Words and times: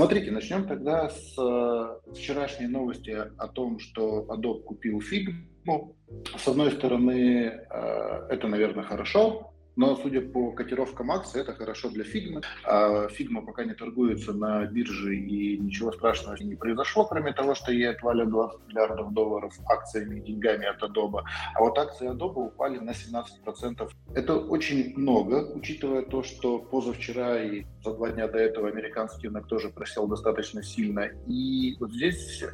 Смотрите, 0.00 0.30
начнем 0.30 0.66
тогда 0.66 1.10
с 1.10 1.34
э, 1.38 2.12
вчерашней 2.14 2.68
новости 2.68 3.10
о 3.10 3.48
том, 3.48 3.78
что 3.78 4.24
Adobe 4.30 4.62
купил 4.62 4.98
Figma. 5.00 5.92
С 6.38 6.48
одной 6.48 6.72
стороны, 6.72 7.52
э, 7.68 8.26
это, 8.30 8.48
наверное, 8.48 8.82
хорошо, 8.82 9.49
но, 9.76 9.96
судя 9.96 10.20
по 10.20 10.52
котировкам 10.52 11.10
акций, 11.10 11.40
это 11.40 11.54
хорошо 11.54 11.90
для 11.90 12.04
Figma. 12.04 12.42
А 12.64 13.06
Figma 13.08 13.44
пока 13.44 13.64
не 13.64 13.74
торгуется 13.74 14.32
на 14.32 14.64
бирже, 14.66 15.16
и 15.16 15.58
ничего 15.58 15.92
страшного 15.92 16.36
не 16.40 16.54
произошло, 16.54 17.06
кроме 17.06 17.32
того, 17.32 17.54
что 17.54 17.72
ей 17.72 17.90
отвалят 17.90 18.28
20 18.30 18.68
миллиардов 18.68 19.12
долларов 19.12 19.54
акциями 19.66 20.18
и 20.18 20.22
деньгами 20.22 20.66
от 20.66 20.82
Adobe. 20.82 21.22
А 21.54 21.60
вот 21.60 21.78
акции 21.78 22.10
Adobe 22.10 22.46
упали 22.46 22.78
на 22.78 22.90
17%. 22.90 23.88
Это 24.14 24.36
очень 24.36 24.96
много, 24.96 25.50
учитывая 25.54 26.02
то, 26.02 26.22
что 26.22 26.58
позавчера 26.58 27.42
и 27.42 27.64
за 27.84 27.94
два 27.94 28.10
дня 28.10 28.28
до 28.28 28.38
этого 28.38 28.68
американский 28.68 29.28
рынок 29.28 29.46
тоже 29.46 29.70
просел 29.70 30.06
достаточно 30.06 30.62
сильно. 30.62 31.08
И 31.26 31.76
вот 31.80 31.92
здесь 31.92 32.42
э, 32.42 32.46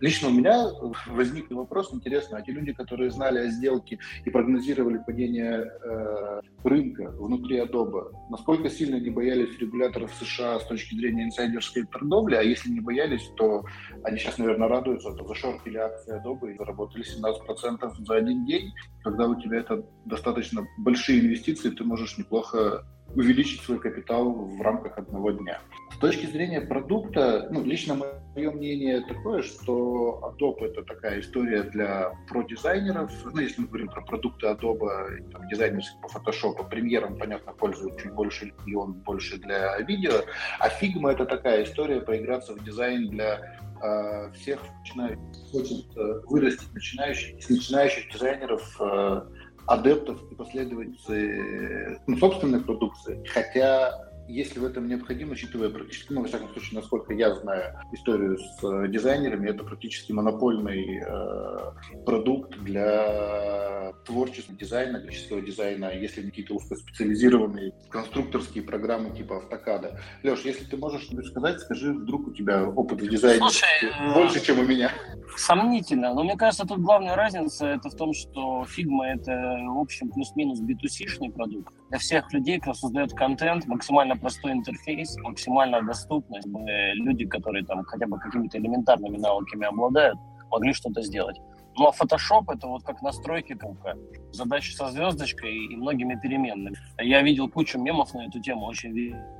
лично 0.00 0.28
у 0.28 0.32
меня 0.32 0.68
возник 1.06 1.50
вопрос 1.50 1.92
интересный. 1.92 2.38
А 2.38 2.42
те 2.42 2.52
люди, 2.52 2.72
которые 2.72 3.10
знали 3.10 3.38
о 3.38 3.50
сделке 3.50 3.98
и 4.24 4.30
прогнозировали 4.30 4.98
падение 5.04 5.70
э, 5.82 6.40
рынка 6.64 7.10
внутри 7.18 7.58
Adobe, 7.58 8.12
насколько 8.30 8.68
сильно 8.68 8.96
они 8.96 9.10
боялись 9.10 9.58
регуляторов 9.58 10.12
США 10.14 10.60
с 10.60 10.66
точки 10.66 10.94
зрения 10.94 11.24
инсайдерской 11.24 11.84
торговли, 11.86 12.34
а 12.34 12.42
если 12.42 12.70
не 12.70 12.80
боялись, 12.80 13.30
то 13.36 13.64
они 14.04 14.18
сейчас, 14.18 14.38
наверное, 14.38 14.68
радуются, 14.68 15.12
то 15.12 15.26
зашортили 15.26 15.78
акции 15.78 16.20
Adobe 16.20 16.52
и 16.52 16.58
заработали 16.58 17.04
17% 17.04 18.04
за 18.04 18.14
один 18.14 18.44
день. 18.44 18.72
Когда 19.02 19.26
у 19.26 19.34
тебя 19.40 19.58
это 19.58 19.84
достаточно 20.04 20.66
большие 20.78 21.20
инвестиции, 21.20 21.70
ты 21.70 21.84
можешь 21.84 22.18
неплохо 22.18 22.84
увеличить 23.14 23.60
свой 23.62 23.78
капитал 23.80 24.32
в 24.32 24.60
рамках 24.62 24.98
одного 24.98 25.32
дня. 25.32 25.60
С 25.92 25.98
точки 25.98 26.26
зрения 26.26 26.60
продукта, 26.60 27.48
ну, 27.50 27.64
лично 27.64 27.94
мое 27.94 28.50
мнение 28.50 29.00
такое, 29.06 29.42
что 29.42 30.34
Adobe 30.38 30.66
это 30.66 30.82
такая 30.82 31.20
история 31.20 31.62
для 31.64 32.12
про-дизайнеров. 32.28 33.12
Ну, 33.24 33.40
если 33.40 33.62
мы 33.62 33.68
говорим 33.68 33.88
про 33.88 34.02
продукты 34.02 34.46
Adobe, 34.46 35.30
там, 35.30 35.48
дизайнерских 35.48 36.00
по 36.00 36.06
Photoshop, 36.06 36.70
Premiere, 36.70 37.18
понятно, 37.18 37.52
пользуют 37.52 38.00
чуть 38.00 38.12
больше, 38.12 38.52
и 38.66 38.74
он 38.74 38.92
больше 38.92 39.38
для 39.38 39.78
видео. 39.80 40.22
А 40.58 40.68
Figma 40.68 41.12
это 41.12 41.26
такая 41.26 41.64
история 41.64 42.00
поиграться 42.00 42.54
в 42.54 42.64
дизайн 42.64 43.10
для 43.10 43.58
э, 43.82 44.32
всех 44.32 44.60
начинающих, 44.78 45.18
хочет 45.50 45.96
э, 45.96 46.20
вырастить 46.26 46.72
начинающих, 46.72 47.50
начинающих 47.50 48.12
дизайнеров 48.12 48.80
э, 48.80 49.22
адептов 49.66 50.18
и 50.30 50.34
последователей 50.34 51.98
ну, 52.06 52.16
собственной 52.16 52.60
продукции, 52.60 53.24
хотя 53.28 54.09
если 54.30 54.60
в 54.60 54.64
этом 54.64 54.88
необходимо, 54.88 55.32
учитывая 55.32 55.70
практически, 55.70 56.12
ну, 56.12 56.22
во 56.22 56.28
всяком 56.28 56.48
случае, 56.50 56.80
насколько 56.80 57.12
я 57.12 57.34
знаю 57.34 57.74
историю 57.92 58.38
с 58.38 58.64
э, 58.64 58.88
дизайнерами, 58.88 59.50
это 59.50 59.64
практически 59.64 60.12
монопольный 60.12 61.02
э, 61.04 62.02
продукт 62.04 62.58
для 62.58 63.92
творческого 64.04 64.56
дизайна, 64.56 65.00
графического 65.00 65.40
дизайна, 65.40 65.92
если 65.92 66.22
какие-то 66.22 66.54
узкоспециализированные 66.54 67.72
конструкторские 67.90 68.64
программы 68.64 69.10
типа 69.10 69.38
автокада. 69.38 70.00
Леш, 70.22 70.40
если 70.44 70.64
ты 70.64 70.76
можешь 70.76 71.02
что-нибудь 71.02 71.26
сказать, 71.26 71.60
скажи, 71.60 71.92
вдруг 71.92 72.28
у 72.28 72.32
тебя 72.32 72.68
опыт 72.68 73.00
в 73.02 73.08
дизайне 73.08 73.40
Слушай, 73.40 73.68
э, 73.82 74.14
больше, 74.14 74.44
чем 74.44 74.60
у 74.60 74.62
меня. 74.62 74.92
Сомнительно, 75.36 76.14
но 76.14 76.22
мне 76.22 76.36
кажется, 76.36 76.66
тут 76.66 76.80
главная 76.80 77.16
разница 77.16 77.66
это 77.66 77.88
в 77.88 77.96
том, 77.96 78.14
что 78.14 78.64
Figma 78.64 79.04
это, 79.06 79.32
в 79.32 79.78
общем, 79.78 80.10
плюс-минус 80.10 80.60
B2C-шный 80.60 81.32
продукт. 81.32 81.74
Для 81.90 81.98
всех 81.98 82.32
людей, 82.32 82.60
кто 82.60 82.72
создает 82.72 83.12
контент, 83.12 83.66
максимально 83.66 84.16
простой 84.16 84.52
интерфейс, 84.52 85.16
максимальная 85.18 85.82
доступность, 85.82 86.46
люди, 86.94 87.26
которые 87.26 87.64
там 87.64 87.82
хотя 87.82 88.06
бы 88.06 88.16
какими-то 88.16 88.58
элементарными 88.58 89.16
навыками 89.16 89.66
обладают, 89.66 90.16
могли 90.52 90.72
что-то 90.72 91.02
сделать. 91.02 91.36
Ну 91.76 91.88
а 91.88 91.90
Photoshop 91.90 92.44
это 92.54 92.68
вот 92.68 92.84
как 92.84 93.02
настройки 93.02 93.54
круга. 93.54 93.96
Задача 94.30 94.72
со 94.72 94.90
звездочкой 94.90 95.52
и 95.52 95.76
многими 95.76 96.14
переменными. 96.14 96.76
Я 97.00 97.22
видел 97.22 97.48
кучу 97.48 97.76
мемов 97.78 98.14
на 98.14 98.26
эту 98.26 98.40
тему, 98.40 98.66
очень 98.66 98.92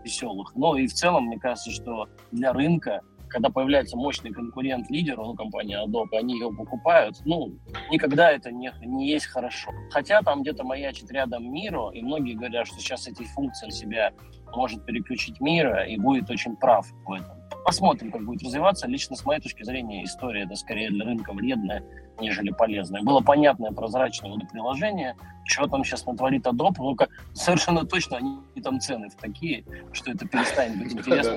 веселых. 0.05 0.53
Но 0.57 0.77
и 0.77 0.89
в 0.89 0.93
целом, 0.93 1.27
мне 1.27 1.39
кажется, 1.39 1.71
что 1.71 2.09
для 2.33 2.53
рынка 2.53 3.01
когда 3.31 3.49
появляется 3.49 3.97
мощный 3.97 4.33
конкурент 4.33 4.91
лидеру, 4.91 5.25
ну, 5.25 5.35
компания 5.35 5.83
Adobe, 5.85 6.19
они 6.19 6.35
ее 6.35 6.53
покупают, 6.53 7.17
ну, 7.25 7.57
никогда 7.91 8.31
это 8.31 8.51
не, 8.51 8.73
не 8.85 9.09
есть 9.09 9.27
хорошо. 9.27 9.71
Хотя 9.91 10.23
там 10.23 10.43
где-то 10.43 10.65
маячит 10.65 11.11
рядом 11.11 11.53
Миро, 11.53 11.91
и 11.91 12.03
многие 12.03 12.35
говорят, 12.35 12.67
что 12.67 12.79
сейчас 12.79 13.07
эти 13.07 13.23
функции 13.23 13.67
на 13.67 13.73
себя 13.73 14.13
может 14.55 14.85
переключить 14.85 15.41
Мира 15.41 15.85
и 15.85 15.97
будет 15.97 16.29
очень 16.31 16.57
прав 16.57 16.87
в 17.05 17.13
этом. 17.13 17.41
Посмотрим, 17.65 18.11
как 18.11 18.25
будет 18.25 18.43
развиваться. 18.43 18.89
Лично 18.89 19.17
с 19.17 19.25
моей 19.25 19.41
точки 19.41 19.63
зрения 19.63 20.05
история 20.05 20.43
это 20.45 20.57
скорее 20.57 20.91
для 20.91 21.05
рынка 21.05 21.33
вредная, 21.33 21.85
нежели 22.19 22.51
полезное. 22.51 23.03
Было 23.03 23.21
понятное, 23.21 23.71
прозрачное 23.71 24.33
приложение, 24.51 25.15
что 25.45 25.67
там 25.67 25.85
сейчас 25.85 26.07
натворит 26.07 26.47
Adobe, 26.47 26.77
ну 26.79 26.95
как 26.95 27.11
совершенно 27.35 27.85
точно 27.85 28.19
они 28.19 28.39
там 28.63 28.81
цены 28.81 29.09
в 29.11 29.15
такие, 29.15 29.65
что 29.93 30.11
это 30.13 30.27
перестанет 30.27 30.79
быть 30.79 30.93
интересно 30.95 31.37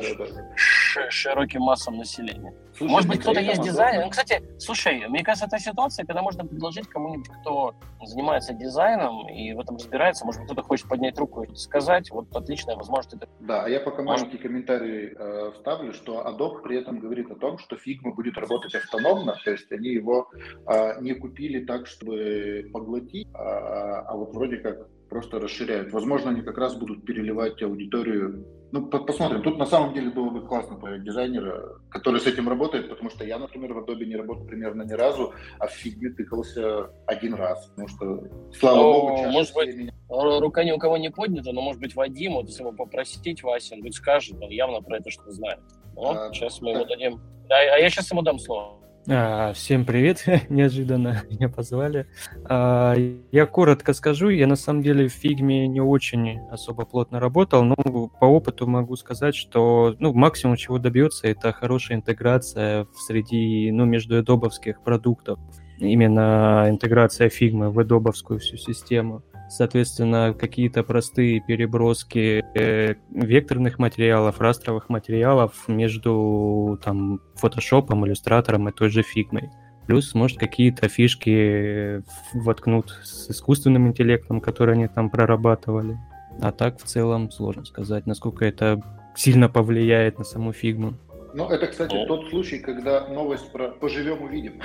широким 1.09 1.61
массам 1.61 1.97
населения. 1.97 2.53
Слушай, 2.75 2.91
Может 2.91 3.09
быть, 3.09 3.19
кто-то 3.21 3.39
есть 3.39 3.61
дизайнер. 3.61 4.03
Ну, 4.03 4.09
кстати, 4.09 4.41
слушай, 4.57 5.07
мне 5.07 5.23
кажется, 5.23 5.45
это 5.45 5.59
ситуация, 5.59 6.05
когда 6.05 6.21
можно 6.21 6.45
предложить 6.45 6.87
кому-нибудь, 6.87 7.29
кто 7.29 7.75
занимается 8.03 8.53
дизайном 8.53 9.29
и 9.29 9.53
в 9.53 9.59
этом 9.59 9.75
разбирается, 9.77 10.25
может 10.25 10.41
быть, 10.41 10.51
кто-то 10.51 10.67
хочет 10.67 10.87
поднять 10.87 11.17
руку 11.17 11.43
и 11.43 11.55
сказать, 11.55 12.09
вот 12.09 12.35
отличная 12.35 12.75
возможность. 12.75 13.15
Это... 13.15 13.27
Да, 13.39 13.63
а 13.63 13.69
я 13.69 13.79
пока 13.79 14.01
маленький 14.01 14.37
комментарий 14.37 15.13
э, 15.15 15.51
вставлю, 15.53 15.93
что 15.93 16.21
Adobe 16.21 16.61
при 16.63 16.79
этом 16.79 16.99
говорит 16.99 17.29
о 17.29 17.35
том, 17.35 17.57
что 17.59 17.75
Figma 17.75 18.13
будет 18.15 18.37
работать 18.37 18.73
автономно, 18.73 19.37
то 19.43 19.51
есть 19.51 19.71
они 19.71 19.89
его 19.89 20.29
э, 20.67 21.01
не 21.01 21.13
купили 21.13 21.65
так, 21.65 21.85
чтобы 21.85 22.69
поглотить, 22.73 23.27
а, 23.33 24.01
а 24.01 24.15
вот 24.15 24.33
вроде 24.33 24.57
как 24.57 24.87
просто 25.13 25.39
расширяют. 25.39 25.93
Возможно, 25.93 26.31
они 26.31 26.41
как 26.41 26.57
раз 26.57 26.75
будут 26.75 27.05
переливать 27.05 27.61
аудиторию. 27.61 28.45
Ну, 28.71 28.87
посмотрим. 28.87 29.43
Тут 29.43 29.59
на 29.59 29.67
самом 29.67 29.93
деле 29.93 30.09
было 30.09 30.31
бы 30.31 30.41
классно 30.47 30.75
по 30.75 30.97
дизайнера, 30.97 31.77
который 31.91 32.19
с 32.19 32.25
этим 32.25 32.49
работает, 32.49 32.62
потому 32.69 33.09
что 33.09 33.23
я, 33.25 33.37
например, 33.37 33.73
в 33.73 33.79
Adobe 33.79 34.05
не 34.05 34.15
работал 34.15 34.45
примерно 34.45 34.83
ни 34.83 34.93
разу, 34.93 35.33
а 35.59 35.67
в 35.67 35.71
фигме 35.71 36.09
тыкался 36.11 36.89
один 37.05 37.33
раз. 37.33 37.67
Потому 37.69 37.87
что, 37.87 38.23
слава 38.53 38.77
ну, 38.77 38.93
богу, 38.93 39.17
может 39.31 39.53
быть, 39.53 39.75
меня... 39.75 39.93
рука 40.09 40.63
ни 40.63 40.71
у 40.71 40.77
кого 40.77 40.97
не 40.97 41.09
поднята, 41.09 41.51
но, 41.51 41.61
может 41.61 41.81
быть, 41.81 41.95
Вадим, 41.95 42.33
вот 42.33 42.47
если 42.47 42.61
его 42.61 42.71
попросить, 42.71 43.43
Вася, 43.43 43.75
он 43.75 43.81
быть 43.81 43.95
скажет, 43.95 44.35
он 44.41 44.49
явно 44.49 44.81
про 44.81 44.97
это 44.97 45.09
что 45.09 45.31
знает. 45.31 45.59
Ну, 45.95 46.09
а, 46.09 46.31
сейчас 46.33 46.61
мы 46.61 46.73
да. 46.73 46.79
ему 46.79 46.89
дадим. 46.89 47.21
А, 47.49 47.55
а 47.55 47.77
я 47.77 47.89
сейчас 47.89 48.09
ему 48.11 48.21
дам 48.21 48.39
слово. 48.39 48.82
А, 49.05 49.51
всем 49.51 49.83
привет, 49.83 50.23
неожиданно 50.49 51.23
меня 51.29 51.49
позвали. 51.49 52.07
А, 52.45 52.95
я 53.31 53.45
коротко 53.45 53.91
скажу, 53.91 54.29
я 54.29 54.47
на 54.47 54.55
самом 54.55 54.81
деле 54.81 55.09
в 55.09 55.11
фигме 55.11 55.67
не 55.67 55.81
очень 55.81 56.39
особо 56.49 56.85
плотно 56.85 57.19
работал, 57.19 57.65
но 57.65 57.75
по 57.75 58.25
опыту 58.25 58.65
могу 58.65 58.95
сказать, 58.95 59.35
что 59.35 59.95
ну, 59.99 60.13
максимум 60.13 60.55
чего 60.55 60.77
добьется, 60.77 61.27
это 61.27 61.51
хорошая 61.51 61.97
интеграция 61.97 62.85
в 62.85 62.97
среди, 63.05 63.71
ну, 63.71 63.83
между 63.83 64.19
эдобовских 64.21 64.81
продуктов. 64.81 65.37
Именно 65.79 66.67
интеграция 66.69 67.27
фигмы 67.27 67.71
в 67.71 67.81
эдобовскую 67.81 68.39
всю 68.39 68.55
систему 68.55 69.21
соответственно, 69.53 70.35
какие-то 70.37 70.83
простые 70.83 71.39
переброски 71.39 72.43
э, 72.55 72.95
векторных 73.11 73.77
материалов, 73.79 74.41
растровых 74.41 74.89
материалов 74.89 75.67
между 75.67 76.79
там 76.83 77.21
фотошопом, 77.35 78.05
иллюстратором 78.05 78.69
и 78.69 78.71
той 78.71 78.89
же 78.89 79.03
фигмой. 79.03 79.51
Плюс, 79.85 80.13
может, 80.15 80.39
какие-то 80.39 80.87
фишки 80.87 82.03
воткнут 82.33 82.97
с 83.03 83.29
искусственным 83.29 83.87
интеллектом, 83.87 84.41
которые 84.41 84.75
они 84.75 84.87
там 84.87 85.09
прорабатывали. 85.09 85.97
А 86.41 86.51
так, 86.51 86.79
в 86.79 86.83
целом, 86.83 87.29
сложно 87.29 87.65
сказать, 87.65 88.07
насколько 88.07 88.45
это 88.45 88.81
сильно 89.15 89.49
повлияет 89.49 90.17
на 90.17 90.23
саму 90.23 90.53
фигму. 90.53 90.95
Ну, 91.35 91.47
это, 91.49 91.67
кстати, 91.67 91.95
О. 91.95 92.05
тот 92.07 92.29
случай, 92.29 92.59
когда 92.59 93.07
новость 93.07 93.51
про 93.51 93.69
«поживем, 93.69 94.21
увидим». 94.23 94.61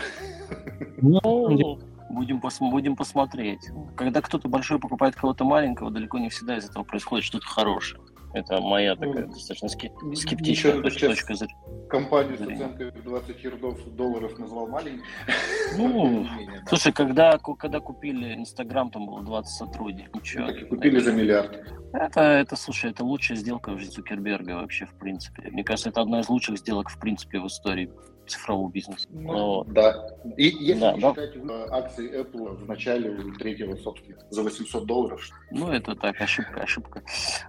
Ну, 1.00 1.78
Будем, 2.18 2.40
пос 2.40 2.58
будем 2.58 2.96
посмотреть. 2.96 3.70
Когда 3.96 4.20
кто-то 4.20 4.48
большой 4.48 4.80
покупает 4.80 5.14
кого-то 5.14 5.44
маленького, 5.44 5.92
далеко 5.92 6.18
не 6.18 6.30
всегда 6.30 6.56
из 6.56 6.68
этого 6.68 6.82
происходит 6.82 7.24
что-то 7.24 7.46
хорошее. 7.46 8.02
Это 8.34 8.60
моя 8.60 8.96
такая 8.96 9.26
ну, 9.26 9.32
достаточно 9.32 9.68
скептичная 9.68 10.82
точка, 10.82 11.06
точка 11.10 11.34
зрения. 11.36 11.88
Компанию 11.88 12.36
с 12.36 12.40
оценкой 12.40 12.90
в 12.90 13.04
20 13.04 13.44
ярдов 13.44 13.94
долларов 13.94 14.36
назвал 14.36 14.66
маленький. 14.66 15.04
Ну, 15.76 16.26
слушай, 16.68 16.92
когда, 16.92 17.38
когда 17.38 17.78
купили 17.78 18.34
Инстаграм, 18.34 18.90
там 18.90 19.06
было 19.06 19.22
20 19.22 19.48
сотрудников. 19.48 20.20
Ничего. 20.20 20.46
Так 20.48 20.56
и 20.56 20.64
купили 20.64 20.98
за 20.98 21.12
миллиард. 21.12 21.56
Это, 21.92 22.20
это, 22.20 22.56
слушай, 22.56 22.90
это 22.90 23.04
лучшая 23.04 23.38
сделка 23.38 23.70
в 23.70 23.78
жизни 23.78 23.94
Цукерберга 23.94 24.56
вообще, 24.56 24.86
в 24.86 24.98
принципе. 24.98 25.50
Мне 25.52 25.62
кажется, 25.62 25.90
это 25.90 26.00
одна 26.00 26.18
из 26.18 26.28
лучших 26.28 26.58
сделок, 26.58 26.90
в 26.90 26.98
принципе, 26.98 27.38
в 27.38 27.46
истории 27.46 27.92
цифрового 28.28 28.70
бизнеса. 28.70 29.08
Ну, 29.10 29.32
Но... 29.32 29.64
Да, 29.64 30.16
И 30.36 30.44
если 30.44 30.80
да, 30.80 30.92
не 30.94 31.00
да. 31.00 31.10
считать 31.10 31.36
акции 31.70 32.20
Apple 32.20 32.56
в 32.56 32.66
начале 32.66 33.16
третьего 33.38 33.76
собственно 33.76 34.16
за 34.30 34.42
800 34.42 34.86
долларов. 34.86 35.20
Ну, 35.50 35.70
это 35.72 35.94
так, 35.94 36.20
ошибка, 36.20 36.62
ошибка. 36.62 37.02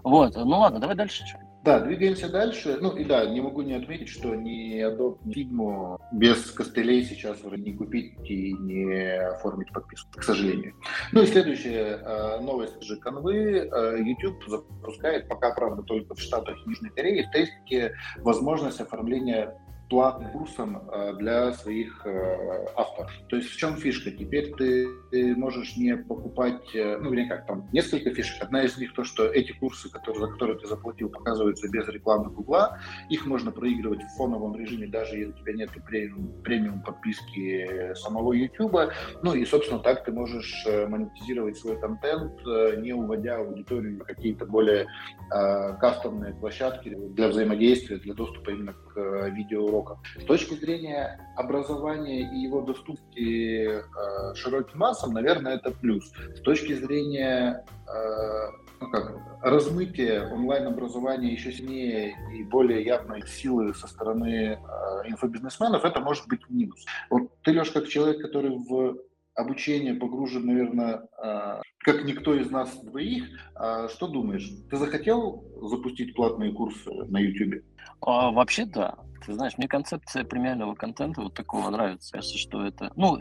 Вот, 0.03 0.35
ну 0.35 0.59
ладно, 0.59 0.79
давай 0.79 0.95
дальше. 0.95 1.23
Да, 1.63 1.81
двигаемся 1.81 2.29
дальше. 2.29 2.77
Ну 2.79 2.95
и 2.95 3.03
да, 3.03 3.25
не 3.25 3.41
могу 3.41 3.61
не 3.61 3.73
отметить, 3.73 4.07
что 4.07 4.33
ни 4.33 4.81
Adobe, 4.81 5.19
ни 5.25 5.35
Figma 5.35 5.99
без 6.13 6.51
костылей 6.51 7.03
сейчас 7.03 7.43
не 7.43 7.73
купить 7.73 8.13
и 8.23 8.53
не 8.53 9.19
оформить 9.27 9.71
подписку, 9.73 10.09
к 10.19 10.23
сожалению. 10.23 10.73
Ну 11.11 11.21
и 11.21 11.25
следующая 11.25 11.99
э, 12.01 12.39
новость 12.39 12.81
же 12.81 12.95
канвы. 12.95 13.69
Э, 13.71 13.97
YouTube 13.99 14.41
запускает, 14.47 15.27
пока, 15.27 15.53
правда, 15.53 15.83
только 15.83 16.15
в 16.15 16.19
Штатах 16.19 16.55
Южной 16.65 16.91
Кореи, 16.91 17.23
в 17.23 17.31
тестике 17.31 17.93
возможность 18.19 18.79
оформления 18.79 19.53
платным 19.89 20.31
курсом 20.31 20.89
э, 20.91 21.13
для 21.15 21.51
своих 21.53 22.06
э, 22.06 22.65
авторов. 22.75 23.12
То 23.27 23.38
есть 23.38 23.50
в 23.50 23.57
чем 23.57 23.75
фишка? 23.75 24.12
Теперь 24.12 24.53
ты, 24.53 24.88
ты 25.12 25.36
можешь 25.36 25.75
не 25.77 25.97
покупать, 25.97 26.75
э, 26.75 26.97
ну, 26.97 27.12
или 27.12 27.27
как, 27.27 27.47
там 27.47 27.68
несколько 27.74 28.13
фишек. 28.13 28.44
Одна 28.44 28.63
из 28.63 28.77
них 28.77 28.94
то, 28.94 29.03
что 29.03 29.25
эти 29.25 29.51
курсы, 29.53 29.89
которые, 29.89 30.27
за 30.27 30.31
которые 30.31 30.59
ты 30.59 30.68
заплатил, 30.68 31.09
показываются 31.09 31.68
без 31.69 31.88
рекламы 31.88 32.30
Гугла. 32.30 32.80
Их 33.09 33.25
можно 33.25 33.51
проигрывать 33.51 34.03
в 34.03 34.18
фоновом 34.18 34.56
режиме, 34.56 34.88
даже 34.88 35.18
если 35.18 35.31
у 35.31 35.36
тебя 35.36 35.53
нет 35.53 35.69
премиум, 35.86 36.41
премиум 36.44 36.83
подписки 36.83 37.94
самого 37.95 38.33
YouTube. 38.33 38.91
Ну 39.24 39.33
и, 39.33 39.44
собственно, 39.45 39.80
так 39.80 40.03
ты 40.03 40.12
можешь 40.12 40.65
монетизировать 40.65 41.57
свой 41.57 41.80
контент, 41.80 42.33
не 42.77 42.94
уводя 42.94 43.38
аудиторию 43.38 43.97
на 43.97 44.06
какие-то 44.06 44.45
более 44.45 44.86
э, 45.33 45.77
кастомные 45.80 46.33
площадки 46.36 46.89
для 46.89 47.30
взаимодействия, 47.30 47.97
для 47.97 48.13
доступа 48.13 48.51
именно 48.51 48.74
к 48.74 49.30
видеоурокам 49.30 49.78
уроков. 49.79 49.99
С 50.19 50.25
точки 50.25 50.53
зрения 50.55 51.19
образования 51.35 52.21
и 52.21 52.39
его 52.39 52.61
доступности 52.61 53.79
э, 53.79 54.35
широким 54.35 54.79
массам, 54.79 55.13
наверное, 55.13 55.55
это 55.55 55.71
плюс. 55.71 56.11
С 56.35 56.41
точки 56.41 56.73
зрения 56.73 57.65
э, 57.87 58.51
ну 58.81 58.89
как, 58.91 59.13
размытия 59.41 60.29
онлайн-образования 60.31 61.33
еще 61.33 61.51
сильнее 61.51 62.15
и 62.33 62.43
более 62.43 62.83
явной 62.83 63.25
силы 63.27 63.73
со 63.73 63.87
стороны 63.87 64.57
э, 64.57 65.09
инфобизнесменов, 65.09 65.85
это 65.85 65.99
может 65.99 66.27
быть 66.27 66.41
минус. 66.49 66.85
Вот 67.09 67.29
ты, 67.43 67.51
Леш, 67.51 67.71
как 67.71 67.87
человек, 67.87 68.21
который 68.21 68.51
в 68.51 68.97
обучение 69.39 69.94
погружен, 69.94 70.45
наверное, 70.45 71.07
э, 71.24 71.62
как 71.80 72.03
никто 72.03 72.36
из 72.36 72.50
нас 72.51 72.75
двоих. 72.81 73.25
А 73.56 73.88
что 73.88 74.07
думаешь? 74.07 74.50
Ты 74.69 74.77
захотел 74.77 75.44
запустить 75.62 76.13
платные 76.13 76.51
курсы 76.51 76.89
на 76.91 77.19
YouTube? 77.19 77.63
А, 78.01 78.31
вообще 78.31 78.65
да. 78.65 78.95
Ты 79.25 79.33
знаешь, 79.33 79.57
мне 79.57 79.68
концепция 79.68 80.24
премиального 80.24 80.75
контента 80.75 81.21
вот 81.21 81.33
такого 81.33 81.69
нравится. 81.69 82.13
Кажется, 82.13 82.38
что 82.38 82.65
это... 82.65 82.91
Ну, 82.95 83.18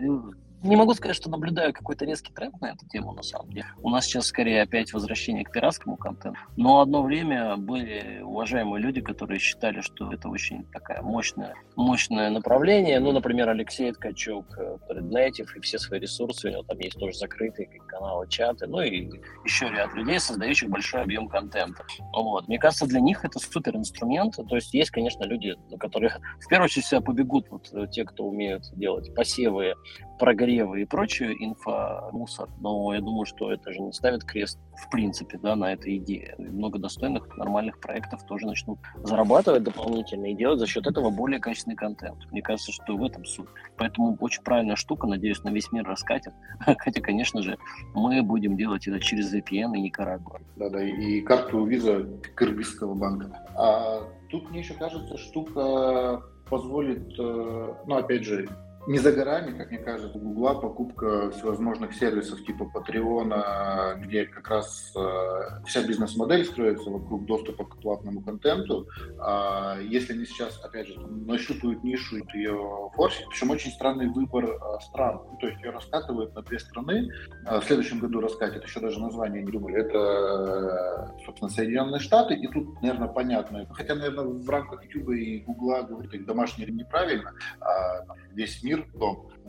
не 0.62 0.76
могу 0.76 0.94
сказать, 0.94 1.16
что 1.16 1.30
наблюдаю 1.30 1.72
какой-то 1.72 2.04
резкий 2.04 2.32
тренд 2.32 2.60
на 2.60 2.66
эту 2.72 2.86
тему, 2.88 3.12
на 3.12 3.22
самом 3.22 3.50
деле. 3.50 3.66
У 3.78 3.90
нас 3.90 4.06
сейчас 4.06 4.26
скорее 4.26 4.62
опять 4.62 4.92
возвращение 4.92 5.44
к 5.44 5.52
пиратскому 5.52 5.96
контенту. 5.96 6.38
Но 6.56 6.80
одно 6.80 7.02
время 7.02 7.56
были 7.56 8.20
уважаемые 8.22 8.82
люди, 8.82 9.00
которые 9.00 9.38
считали, 9.38 9.80
что 9.80 10.12
это 10.12 10.28
очень 10.28 10.64
такая 10.72 11.02
мощная, 11.02 11.54
мощное 11.76 12.30
направление. 12.30 12.98
Ну, 13.00 13.12
например, 13.12 13.48
Алексей 13.48 13.92
Ткачук, 13.92 14.58
Native 14.90 15.48
и 15.56 15.60
все 15.60 15.78
свои 15.78 16.00
ресурсы, 16.00 16.48
у 16.48 16.50
него 16.50 16.62
там 16.62 16.78
есть 16.78 16.98
тоже 16.98 17.16
закрытые 17.16 17.68
каналы, 17.86 18.28
чаты, 18.28 18.66
ну 18.66 18.80
и 18.80 19.10
еще 19.44 19.68
ряд 19.68 19.94
людей, 19.94 20.18
создающих 20.18 20.68
большой 20.68 21.02
объем 21.02 21.28
контента. 21.28 21.84
Вот. 22.12 22.48
Мне 22.48 22.58
кажется, 22.58 22.86
для 22.86 23.00
них 23.00 23.24
это 23.24 23.38
супер 23.38 23.76
инструмент. 23.76 24.36
То 24.36 24.56
есть 24.56 24.74
есть, 24.74 24.90
конечно, 24.90 25.24
люди, 25.24 25.54
которые 25.78 26.16
в 26.40 26.48
первую 26.48 26.66
очередь 26.66 26.86
себя 26.86 27.00
побегут, 27.00 27.46
вот 27.50 27.70
те, 27.90 28.04
кто 28.04 28.24
умеют 28.24 28.64
делать 28.74 29.14
посевы, 29.14 29.74
прогревы 30.18 30.82
и 30.82 30.84
прочую 30.84 31.34
инфомусор, 31.42 32.48
но 32.60 32.92
я 32.94 33.00
думаю, 33.00 33.24
что 33.24 33.52
это 33.52 33.72
же 33.72 33.80
не 33.80 33.92
ставит 33.92 34.24
крест 34.24 34.58
в 34.76 34.90
принципе 34.90 35.38
да, 35.38 35.56
на 35.56 35.72
этой 35.72 35.96
идее. 35.96 36.34
Много 36.38 36.78
достойных, 36.78 37.36
нормальных 37.36 37.80
проектов 37.80 38.24
тоже 38.24 38.46
начнут 38.46 38.78
зарабатывать 39.02 39.62
дополнительно 39.62 40.26
и 40.26 40.34
делать 40.34 40.60
за 40.60 40.66
счет 40.66 40.86
этого 40.86 41.10
более 41.10 41.40
качественный 41.40 41.76
контент. 41.76 42.18
Мне 42.30 42.42
кажется, 42.42 42.72
что 42.72 42.96
в 42.96 43.02
этом 43.02 43.24
суть. 43.24 43.48
Поэтому 43.76 44.16
очень 44.20 44.42
правильная 44.42 44.76
штука, 44.76 45.06
надеюсь, 45.06 45.42
на 45.42 45.50
весь 45.50 45.70
мир 45.72 45.84
раскатит. 45.84 46.32
Хотя, 46.60 47.00
конечно 47.00 47.42
же, 47.42 47.58
мы 47.94 48.22
будем 48.22 48.56
делать 48.56 48.86
это 48.86 49.00
через 49.00 49.34
VPN 49.34 49.76
и 49.76 49.80
Никарагуа. 49.80 50.40
Да-да, 50.56 50.82
и 50.82 51.20
карту 51.22 51.64
виза 51.64 52.06
Кыргызского 52.34 52.94
банка. 52.94 53.30
А 53.56 54.02
тут 54.30 54.50
мне 54.50 54.60
еще 54.60 54.74
кажется, 54.74 55.16
штука 55.18 56.22
позволит, 56.48 57.18
э, 57.18 57.74
ну, 57.86 57.96
опять 57.96 58.24
же, 58.24 58.48
не 58.88 58.98
за 58.98 59.12
горами, 59.12 59.56
как 59.56 59.70
мне 59.70 59.78
кажется, 59.78 60.16
у 60.16 60.20
Гугла 60.20 60.54
покупка 60.54 61.30
всевозможных 61.30 61.92
сервисов 61.94 62.42
типа 62.44 62.64
Патреона, 62.64 63.96
где 63.98 64.24
как 64.24 64.48
раз 64.48 64.92
э, 64.96 65.62
вся 65.66 65.86
бизнес-модель 65.86 66.46
строится 66.46 66.88
вокруг 66.88 67.26
доступа 67.26 67.66
к 67.66 67.76
платному 67.82 68.22
контенту. 68.22 68.88
А 69.20 69.78
если 69.78 70.14
они 70.14 70.24
сейчас, 70.24 70.58
опять 70.64 70.86
же, 70.86 70.98
нащупают 71.00 71.84
нишу 71.84 72.16
и 72.16 72.38
ее 72.38 72.90
форсить, 72.94 73.26
причем 73.28 73.50
очень 73.50 73.70
странный 73.72 74.08
выбор 74.08 74.46
э, 74.46 74.80
стран. 74.80 75.20
Ну, 75.32 75.36
то 75.38 75.48
есть 75.48 75.60
ее 75.62 75.70
раскатывают 75.70 76.34
на 76.34 76.40
две 76.40 76.58
страны, 76.58 77.10
а 77.44 77.60
в 77.60 77.64
следующем 77.64 77.98
году 77.98 78.20
раскатят, 78.20 78.64
еще 78.64 78.80
даже 78.80 79.00
название 79.00 79.42
не 79.42 79.52
думали, 79.52 79.80
это, 79.80 81.08
э, 81.18 81.24
собственно, 81.26 81.50
Соединенные 81.50 82.00
Штаты, 82.00 82.34
и 82.34 82.48
тут, 82.48 82.80
наверное, 82.80 83.08
понятно. 83.08 83.66
Хотя, 83.70 83.94
наверное, 83.94 84.24
в 84.24 84.48
рамках 84.48 84.82
YouTube 84.82 85.10
и 85.10 85.40
Гугла 85.40 85.82
говорить 85.82 86.24
домашний 86.24 86.64
неправильно, 86.64 87.34
а 87.60 88.06
весь 88.32 88.62
мир 88.62 88.77
мир 88.78 88.86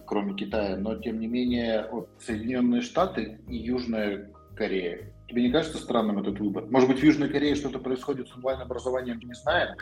кроме 0.09 0.33
Китая, 0.33 0.75
но 0.75 0.95
тем 0.95 1.19
не 1.19 1.27
менее 1.27 1.87
вот, 1.91 2.09
Соединенные 2.19 2.81
Штаты 2.81 3.39
и 3.47 3.55
Южная 3.55 4.31
Корея. 4.57 5.13
Тебе 5.27 5.43
не 5.43 5.51
кажется 5.51 5.77
странным 5.77 6.17
этот 6.17 6.39
выбор? 6.39 6.65
Может 6.65 6.89
быть, 6.89 6.99
в 6.99 7.03
Южной 7.03 7.29
Корее 7.29 7.53
что-то 7.53 7.77
происходит 7.77 8.27
с 8.27 8.35
онлайн-образованием, 8.35 9.19
не 9.19 9.35
знаем? 9.35 9.77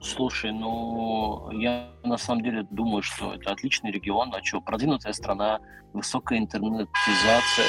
Слушай, 0.00 0.52
ну, 0.52 1.50
я 1.50 1.90
на 2.04 2.16
самом 2.16 2.44
деле 2.44 2.64
думаю, 2.70 3.02
что 3.02 3.34
это 3.34 3.50
отличный 3.50 3.90
регион, 3.90 4.32
а 4.32 4.40
что, 4.44 4.60
продвинутая 4.60 5.12
страна, 5.12 5.58
высокая 5.92 6.38
интернетизация 6.38 7.66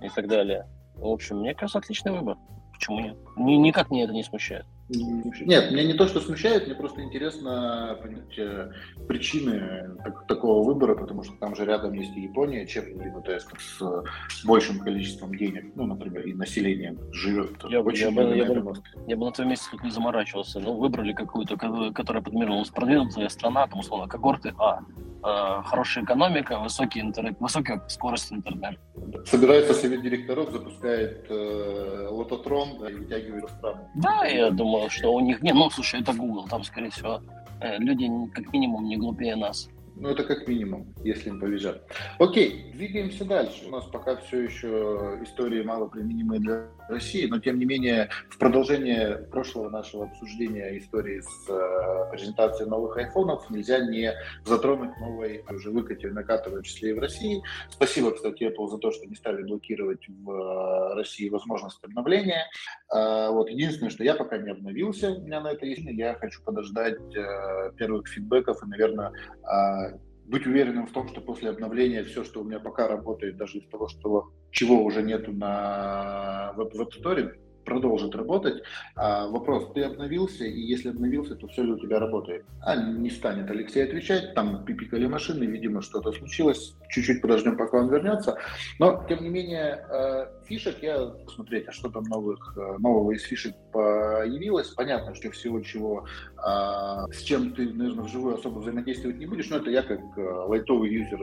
и 0.00 0.08
так 0.08 0.28
далее. 0.28 0.68
В 0.94 1.08
общем, 1.08 1.40
мне 1.40 1.54
кажется, 1.54 1.80
отличный 1.80 2.12
выбор. 2.12 2.36
Почему 2.72 3.00
нет? 3.00 3.16
Ни, 3.36 3.54
никак 3.54 3.90
меня 3.90 4.04
это 4.04 4.12
не 4.12 4.22
смущает. 4.22 4.64
Нет, 4.88 5.70
меня 5.70 5.84
не 5.84 5.92
то, 5.92 6.06
что 6.06 6.20
смущает, 6.20 6.66
мне 6.66 6.74
просто 6.74 7.02
интересно 7.02 7.98
понять 8.00 8.38
э, 8.38 8.70
причины 9.06 9.96
так, 10.02 10.26
такого 10.26 10.64
выбора, 10.64 10.94
потому 10.94 11.22
что 11.24 11.34
там 11.34 11.54
же 11.54 11.66
рядом 11.66 11.92
есть 11.92 12.16
и 12.16 12.22
Япония, 12.22 12.66
чем 12.66 12.84
есть 12.84 13.46
с, 13.58 13.82
с 14.30 14.44
большим 14.44 14.80
количеством 14.80 15.36
денег, 15.36 15.72
ну, 15.74 15.86
например, 15.86 16.26
и 16.26 16.32
населением 16.32 16.98
живет. 17.12 17.50
Я, 17.68 17.82
очень 17.82 18.04
я, 18.04 18.10
бы, 18.10 18.22
я, 18.36 18.44
бы, 18.46 18.74
я 19.06 19.16
бы 19.16 19.26
на 19.26 19.32
твоем 19.32 19.50
месте 19.50 19.68
тут 19.70 19.82
не 19.82 19.90
заморачивался. 19.90 20.58
Ну, 20.60 20.78
выбрали 20.78 21.12
какую-то, 21.12 21.56
которая 21.92 22.22
подмировалась 22.22 22.70
продвинутая 22.70 23.28
страна, 23.28 23.66
там, 23.66 23.80
условно, 23.80 24.08
когорты 24.08 24.54
А. 24.58 24.80
Э, 25.24 25.62
хорошая 25.64 26.04
экономика, 26.04 26.58
высокий 26.58 27.00
интернет, 27.00 27.36
высокая 27.40 27.82
скорость 27.88 28.32
интернета. 28.32 28.78
Собирается 29.26 29.74
совет 29.74 30.02
директоров, 30.02 30.52
запускает 30.52 31.26
э, 31.28 32.08
лототрон 32.10 32.78
да, 32.78 32.88
и 32.88 32.94
вытягивает 32.94 33.50
страну. 33.50 33.88
Да, 33.96 34.24
я 34.26 34.50
думаю, 34.50 34.77
что 34.88 35.12
у 35.12 35.20
них... 35.20 35.42
Не, 35.42 35.52
ну, 35.52 35.70
слушай, 35.70 36.00
это 36.00 36.12
Google, 36.12 36.46
там, 36.48 36.64
скорее 36.64 36.90
всего, 36.90 37.20
э, 37.60 37.78
люди 37.78 38.08
как 38.32 38.52
минимум 38.52 38.84
не 38.84 38.96
глупее 38.96 39.36
нас. 39.36 39.68
Ну, 40.00 40.08
это 40.10 40.22
как 40.22 40.46
минимум, 40.46 40.94
если 41.02 41.28
им 41.28 41.40
повезет. 41.40 41.82
Окей, 42.18 42.70
двигаемся 42.72 43.24
дальше. 43.24 43.66
У 43.66 43.70
нас 43.70 43.84
пока 43.86 44.16
все 44.16 44.42
еще 44.42 45.18
истории 45.22 45.62
мало 45.62 45.88
применимые 45.88 46.40
для 46.40 46.68
России, 46.88 47.26
но 47.26 47.38
тем 47.40 47.58
не 47.58 47.64
менее, 47.64 48.08
в 48.30 48.38
продолжение 48.38 49.26
прошлого 49.30 49.70
нашего 49.70 50.04
обсуждения 50.04 50.78
истории 50.78 51.20
с 51.20 51.48
э, 51.48 52.10
презентацией 52.12 52.70
новых 52.70 52.96
айфонов 52.96 53.50
нельзя 53.50 53.80
не 53.80 54.14
затронуть 54.44 54.96
новой 54.98 55.44
уже 55.50 55.70
выкате 55.70 56.10
наката, 56.10 56.50
в 56.50 56.62
числе 56.62 56.90
и 56.90 56.92
в 56.92 57.00
России. 57.00 57.42
Спасибо, 57.68 58.12
кстати, 58.12 58.44
Apple 58.44 58.68
за 58.68 58.78
то, 58.78 58.90
что 58.92 59.06
не 59.06 59.16
стали 59.16 59.42
блокировать 59.42 60.06
в 60.08 60.30
э, 60.30 60.94
России 60.94 61.28
возможность 61.28 61.82
обновления. 61.82 62.46
Э, 62.94 63.30
вот 63.30 63.50
единственное, 63.50 63.90
что 63.90 64.04
я 64.04 64.14
пока 64.14 64.38
не 64.38 64.50
обновился, 64.50 65.10
у 65.10 65.22
меня 65.22 65.40
на 65.40 65.52
это 65.52 65.66
есть, 65.66 65.82
я 65.82 66.14
хочу 66.14 66.42
подождать 66.42 66.98
э, 67.16 67.72
первых 67.76 68.08
фидбэков 68.08 68.62
и, 68.62 68.66
наверное, 68.66 69.12
э, 69.42 69.87
быть 70.28 70.46
уверенным 70.46 70.86
в 70.86 70.92
том, 70.92 71.08
что 71.08 71.20
после 71.20 71.50
обновления 71.50 72.04
все, 72.04 72.22
что 72.22 72.40
у 72.40 72.44
меня 72.44 72.60
пока 72.60 72.86
работает, 72.86 73.36
даже 73.36 73.58
из 73.58 73.68
того, 73.68 73.88
что, 73.88 74.30
чего 74.50 74.84
уже 74.84 75.02
нету 75.02 75.32
на 75.32 76.52
веб 76.56 76.74
Store, 76.74 77.32
продолжит 77.68 78.14
работать. 78.14 78.62
А 78.96 79.28
вопрос, 79.28 79.70
ты 79.74 79.82
обновился, 79.82 80.44
и 80.44 80.60
если 80.60 80.88
обновился, 80.88 81.34
то 81.36 81.46
все 81.48 81.62
ли 81.62 81.72
у 81.72 81.78
тебя 81.78 81.98
работает? 81.98 82.44
А 82.62 82.76
не 82.76 83.10
станет 83.10 83.50
Алексей 83.50 83.84
отвечать, 83.84 84.34
там 84.34 84.64
пипикали 84.64 85.06
машины, 85.06 85.44
видимо, 85.44 85.82
что-то 85.82 86.12
случилось, 86.12 86.74
чуть-чуть 86.88 87.20
подождем, 87.20 87.56
пока 87.56 87.78
он 87.78 87.90
вернется. 87.90 88.38
Но, 88.78 89.04
тем 89.08 89.22
не 89.22 89.28
менее, 89.28 89.84
э, 89.90 90.26
фишек, 90.46 90.82
я 90.82 91.06
посмотреть, 91.26 91.68
а 91.68 91.72
что 91.72 91.90
там 91.90 92.04
новых, 92.04 92.56
э, 92.56 92.78
нового 92.78 93.12
из 93.12 93.22
фишек 93.22 93.54
появилось. 93.72 94.68
Понятно, 94.68 95.14
что 95.14 95.30
всего 95.30 95.60
чего, 95.60 96.06
а, 96.38 97.06
с 97.12 97.22
чем 97.22 97.52
ты, 97.52 97.68
наверное, 97.72 98.04
вживую 98.04 98.36
особо 98.36 98.60
взаимодействовать 98.60 99.18
не 99.18 99.26
будешь, 99.26 99.50
но 99.50 99.58
это 99.58 99.70
я 99.70 99.82
как 99.82 100.00
э, 100.16 100.22
лайтовый 100.22 100.90
юзер 100.90 101.20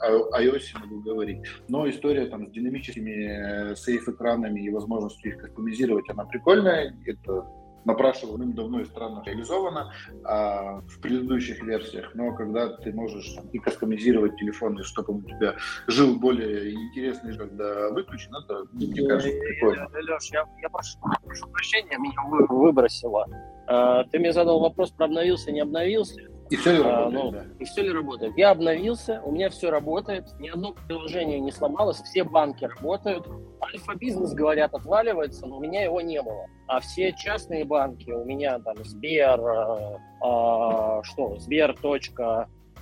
iOS 0.00 0.78
могу 0.80 1.00
говорить. 1.00 1.38
Но 1.68 1.88
история 1.88 2.26
там 2.26 2.46
с 2.46 2.50
динамическими 2.50 3.74
сейф-экранами 3.74 4.60
и 4.60 4.70
возможностью 4.70 5.32
их 5.32 5.38
кастомизировать, 5.38 5.87
она 6.08 6.24
прикольная. 6.24 6.94
Это 7.06 7.46
напрашивал 7.84 8.36
давно 8.38 8.80
и 8.80 8.84
странно 8.84 9.22
реализовано 9.24 9.92
а, 10.24 10.80
в 10.82 11.00
предыдущих 11.00 11.62
версиях, 11.62 12.14
но 12.14 12.34
когда 12.34 12.68
ты 12.76 12.92
можешь 12.92 13.32
там, 13.34 13.48
и 13.48 13.58
кастомизировать 13.58 14.36
телефон, 14.36 14.78
и 14.78 14.82
чтобы 14.82 15.14
он 15.14 15.24
у 15.24 15.28
тебя 15.28 15.54
жил 15.86 16.18
более 16.18 16.74
интересный, 16.74 17.36
когда 17.36 17.88
выключен, 17.90 18.34
это, 18.34 18.64
мне 18.72 19.08
кажется, 19.08 19.40
прикольно. 19.40 19.88
Леш, 19.94 20.30
я, 20.32 20.44
я 20.60 20.68
прошу, 20.68 20.98
прошу 21.24 21.48
прощения, 21.48 21.96
меня 21.98 22.46
выбросило. 22.48 23.26
А, 23.66 24.04
ты 24.04 24.18
мне 24.18 24.32
задал 24.32 24.60
вопрос 24.60 24.90
про 24.90 25.06
обновился, 25.06 25.50
не 25.50 25.60
обновился. 25.60 26.20
И 26.50 26.56
все 26.56 26.72
ли 26.72 26.78
работает, 26.78 27.06
а, 27.06 27.10
ну, 27.10 27.30
да. 27.30 27.44
И 27.58 27.64
все 27.64 27.82
ли 27.82 27.92
работает. 27.92 28.32
Я 28.36 28.50
обновился, 28.50 29.20
у 29.24 29.32
меня 29.32 29.50
все 29.50 29.70
работает, 29.70 30.24
ни 30.38 30.48
одно 30.48 30.74
приложение 30.86 31.40
не 31.40 31.52
сломалось, 31.52 32.00
все 32.00 32.24
банки 32.24 32.64
работают. 32.64 33.26
Альфа-бизнес, 33.62 34.32
говорят, 34.32 34.72
отваливается, 34.74 35.46
но 35.46 35.58
у 35.58 35.60
меня 35.60 35.84
его 35.84 36.00
не 36.00 36.22
было. 36.22 36.46
А 36.66 36.80
все 36.80 37.12
частные 37.12 37.64
банки, 37.64 38.10
у 38.10 38.24
меня 38.24 38.58
там 38.60 38.76
Сбер, 38.82 39.40
э, 39.40 39.96
э, 40.24 41.02
что, 41.02 41.36
Сбер. 41.38 41.74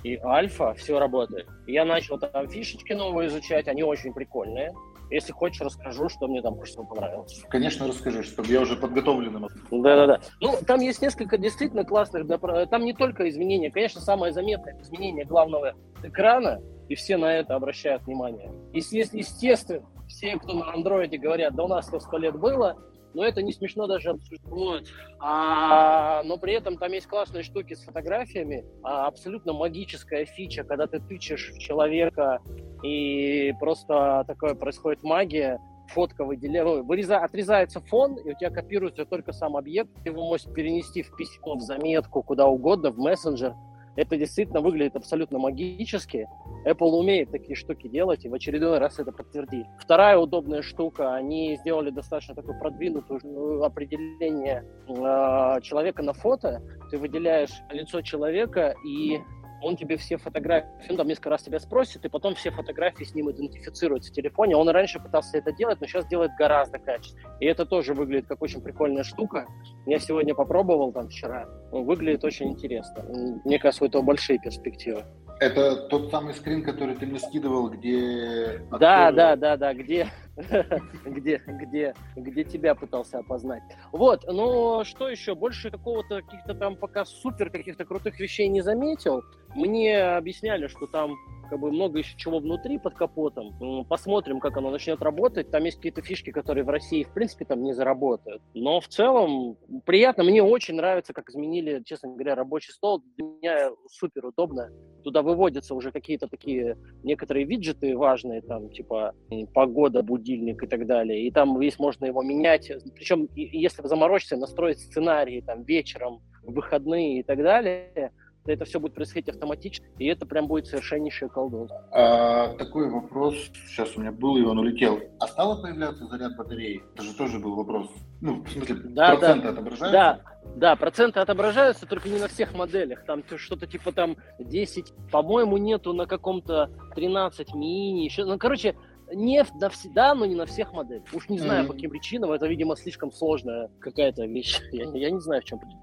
и 0.03 0.15
Альфа, 0.17 0.73
все 0.75 0.99
работает. 0.99 1.47
Я 1.65 1.83
начал 1.83 2.17
там 2.19 2.47
фишечки 2.49 2.93
новые 2.93 3.27
изучать, 3.27 3.67
они 3.67 3.83
очень 3.83 4.13
прикольные. 4.13 4.73
Если 5.09 5.31
хочешь, 5.31 5.61
расскажу, 5.61 6.09
что 6.09 6.27
мне 6.27 6.41
там 6.41 6.55
больше 6.55 6.73
всего 6.73 6.85
понравилось. 6.85 7.43
Конечно, 7.49 7.87
расскажи, 7.87 8.23
чтобы 8.23 8.49
я 8.49 8.61
уже 8.61 8.75
подготовленным. 8.75 9.47
Да-да-да. 9.71 10.19
Ну, 10.41 10.55
там 10.65 10.81
есть 10.81 11.01
несколько 11.01 11.37
действительно 11.37 11.85
классных... 11.85 12.27
Там 12.69 12.85
не 12.85 12.93
только 12.93 13.29
изменения. 13.29 13.71
Конечно, 13.71 14.01
самое 14.01 14.33
заметное 14.33 14.79
изменение 14.81 15.25
главного 15.25 15.73
экрана, 16.03 16.61
и 16.89 16.95
все 16.95 17.17
на 17.17 17.33
это 17.33 17.55
обращают 17.55 18.03
внимание. 18.03 18.51
И, 18.73 18.79
естественно, 18.79 19.85
все, 20.07 20.37
кто 20.37 20.53
на 20.53 20.73
андроиде 20.73 21.17
говорят, 21.17 21.55
да 21.55 21.63
у 21.63 21.67
нас 21.67 21.87
это 21.89 21.99
сто 21.99 22.17
лет 22.17 22.37
было, 22.37 22.77
но 23.13 23.23
это 23.25 23.41
не 23.41 23.51
смешно 23.51 23.87
даже 23.87 24.11
обсуждать. 24.11 24.41
Вот. 24.49 24.83
А, 25.19 26.21
но 26.23 26.37
при 26.37 26.53
этом 26.53 26.77
там 26.77 26.91
есть 26.91 27.07
классные 27.07 27.43
штуки 27.43 27.73
с 27.73 27.83
фотографиями, 27.83 28.63
а 28.83 29.07
абсолютно 29.07 29.53
магическая 29.53 30.25
фича, 30.25 30.63
когда 30.63 30.87
ты 30.87 30.99
тычешь 30.99 31.51
в 31.51 31.57
человека 31.57 32.39
и 32.83 33.53
просто 33.59 34.23
такое 34.27 34.55
происходит 34.55 35.03
магия, 35.03 35.59
фотка 35.87 36.25
выделяется, 36.25 36.83
выреза, 36.83 37.17
отрезается 37.19 37.79
фон, 37.81 38.15
и 38.17 38.31
у 38.31 38.37
тебя 38.37 38.49
копируется 38.49 39.05
только 39.05 39.31
сам 39.31 39.55
объект, 39.55 39.89
ты 40.03 40.09
его 40.09 40.25
можешь 40.25 40.47
перенести 40.53 41.01
в 41.01 41.15
письмо, 41.15 41.55
в 41.55 41.61
заметку, 41.61 42.21
куда 42.21 42.47
угодно, 42.47 42.91
в 42.91 42.97
мессенджер, 42.97 43.53
это 43.97 44.15
действительно 44.15 44.61
выглядит 44.61 44.95
абсолютно 44.95 45.39
магически. 45.39 46.29
Apple 46.65 46.91
умеет 46.91 47.31
такие 47.31 47.55
штуки 47.55 47.87
делать, 47.87 48.25
и 48.25 48.29
в 48.29 48.33
очередной 48.35 48.77
раз 48.77 48.99
это 48.99 49.11
подтвердили. 49.11 49.67
Вторая 49.79 50.19
удобная 50.19 50.61
штука, 50.61 51.15
они 51.15 51.57
сделали 51.57 51.89
достаточно 51.89 52.35
такое 52.35 52.57
продвинутое 52.59 53.19
э, 53.23 53.65
определение 53.65 54.63
э, 54.87 55.61
человека 55.61 56.03
на 56.03 56.13
фото. 56.13 56.61
Ты 56.91 56.99
выделяешь 56.99 57.63
лицо 57.71 58.01
человека 58.01 58.75
и 58.85 59.19
он 59.61 59.75
тебе 59.75 59.97
все 59.97 60.17
фотографии, 60.17 60.69
он 60.89 60.97
там 60.97 61.07
несколько 61.07 61.29
раз 61.29 61.43
тебя 61.43 61.59
спросит, 61.59 62.05
и 62.05 62.09
потом 62.09 62.35
все 62.35 62.51
фотографии 62.51 63.03
с 63.03 63.15
ним 63.15 63.31
идентифицируются 63.31 64.11
в 64.11 64.15
телефоне. 64.15 64.55
Он 64.55 64.69
раньше 64.69 64.99
пытался 64.99 65.37
это 65.37 65.51
делать, 65.51 65.79
но 65.81 65.87
сейчас 65.87 66.05
делает 66.07 66.31
гораздо 66.37 66.79
качественнее. 66.79 67.37
И 67.39 67.45
это 67.45 67.65
тоже 67.65 67.93
выглядит 67.93 68.27
как 68.27 68.41
очень 68.41 68.61
прикольная 68.61 69.03
штука. 69.03 69.47
Я 69.85 69.99
сегодня 69.99 70.35
попробовал 70.35 70.91
там 70.91 71.09
вчера. 71.09 71.47
Он 71.71 71.85
выглядит 71.85 72.23
очень 72.23 72.49
интересно. 72.49 73.03
Мне 73.43 73.59
кажется, 73.59 73.83
у 73.83 73.87
этого 73.87 74.01
большие 74.01 74.39
перспективы. 74.39 75.03
Это 75.39 75.87
тот 75.87 76.09
самый 76.09 76.33
скрин, 76.33 76.63
который 76.63 76.95
ты 76.95 77.05
мне 77.05 77.19
скидывал, 77.19 77.69
где... 77.69 78.59
Да, 78.71 79.11
да, 79.11 79.35
да, 79.35 79.55
да, 79.55 79.73
где, 79.73 80.07
где, 81.05 81.41
где, 81.45 81.93
где 82.15 82.43
тебя 82.43 82.73
пытался 82.73 83.19
опознать. 83.19 83.61
Вот, 83.91 84.23
но 84.25 84.83
что 84.83 85.09
еще? 85.09 85.35
Больше 85.35 85.69
какого-то 85.69 86.23
каких-то 86.23 86.55
там 86.55 86.75
пока 86.75 87.05
супер 87.05 87.51
каких-то 87.51 87.85
крутых 87.85 88.19
вещей 88.19 88.47
не 88.47 88.61
заметил. 88.61 89.23
Мне 89.57 90.03
объясняли, 90.03 90.67
что 90.67 90.85
там 90.85 91.17
как 91.49 91.59
бы 91.59 91.71
много 91.71 91.99
еще 91.99 92.15
чего 92.15 92.37
внутри 92.37 92.77
под 92.77 92.93
капотом. 92.93 93.85
Посмотрим, 93.85 94.39
как 94.39 94.55
оно 94.57 94.69
начнет 94.69 95.01
работать. 95.01 95.49
Там 95.49 95.63
есть 95.63 95.77
какие-то 95.77 96.01
фишки, 96.01 96.31
которые 96.31 96.63
в 96.63 96.69
России, 96.69 97.03
в 97.03 97.13
принципе, 97.13 97.45
там 97.45 97.63
не 97.63 97.73
заработают. 97.73 98.43
Но 98.53 98.79
в 98.79 98.87
целом 98.87 99.57
приятно. 99.85 100.23
Мне 100.23 100.43
очень 100.43 100.75
нравится, 100.75 101.13
как 101.13 101.29
изменили, 101.29 101.81
честно 101.85 102.09
говоря, 102.09 102.35
рабочий 102.35 102.71
стол. 102.71 103.01
Для 103.15 103.25
меня 103.25 103.69
супер 103.89 104.27
удобно. 104.27 104.69
Туда 105.03 105.23
выводятся 105.23 105.73
уже 105.73 105.91
какие-то 105.91 106.27
такие 106.27 106.77
некоторые 107.03 107.45
виджеты 107.45 107.97
важные, 107.97 108.41
там, 108.41 108.69
типа 108.69 109.15
погода, 109.53 110.03
будильник 110.03 110.61
и 110.61 110.67
так 110.67 110.85
далее. 110.85 111.25
И 111.25 111.31
там 111.31 111.59
весь 111.59 111.79
можно 111.79 112.05
его 112.05 112.21
менять. 112.21 112.71
Причем, 112.93 113.27
если 113.35 113.87
заморочиться, 113.87 114.37
настроить 114.37 114.79
сценарии 114.79 115.41
там 115.41 115.63
вечером, 115.63 116.21
выходные 116.43 117.19
и 117.19 117.23
так 117.23 117.41
далее– 117.41 118.11
это 118.53 118.65
все 118.65 118.79
будет 118.79 118.93
происходить 118.93 119.29
автоматически, 119.29 119.85
и 119.97 120.05
это 120.07 120.25
прям 120.25 120.47
будет 120.47 120.67
совершеннейшее 120.67 121.29
колдунство. 121.29 121.83
А, 121.91 122.53
такой 122.55 122.89
вопрос 122.89 123.35
сейчас 123.67 123.95
у 123.95 124.01
меня 124.01 124.11
был, 124.11 124.37
и 124.37 124.43
он 124.43 124.59
улетел. 124.59 124.99
А 125.19 125.27
стало 125.27 125.61
появляться 125.61 126.05
заряд 126.07 126.35
батареи? 126.35 126.83
Это 126.93 127.03
же 127.03 127.15
тоже 127.15 127.39
был 127.39 127.55
вопрос. 127.55 127.87
Ну, 128.21 128.43
в 128.43 128.49
смысле, 128.49 128.75
да, 128.75 129.15
проценты 129.15 129.43
да. 129.43 129.49
отображаются? 129.49 129.91
Да, 129.91 130.19
да, 130.55 130.75
проценты 130.75 131.19
отображаются, 131.19 131.85
только 131.85 132.09
не 132.09 132.19
на 132.19 132.27
всех 132.27 132.53
моделях. 132.55 133.05
Там 133.05 133.23
что-то 133.37 133.67
типа 133.67 133.91
там 133.91 134.17
10, 134.39 134.93
по-моему, 135.11 135.57
нету 135.57 135.93
на 135.93 136.05
каком-то 136.05 136.71
13 136.95 137.53
мини. 137.53 138.05
Еще, 138.05 138.25
ну, 138.25 138.37
короче, 138.37 138.75
не 139.13 139.43
навсегда, 139.59 140.13
но 140.13 140.25
не 140.25 140.35
на 140.35 140.45
всех 140.45 140.73
моделях. 140.73 141.03
Уж 141.13 141.29
не 141.29 141.39
знаю, 141.39 141.63
mm-hmm. 141.63 141.67
по 141.67 141.73
каким 141.73 141.89
причинам. 141.91 142.31
Это, 142.31 142.47
видимо, 142.47 142.75
слишком 142.75 143.11
сложная 143.11 143.69
какая-то 143.79 144.25
вещь. 144.25 144.59
Я, 144.71 144.85
я 144.85 145.11
не 145.11 145.19
знаю, 145.19 145.41
в 145.41 145.45
чем 145.45 145.59
причина. 145.59 145.81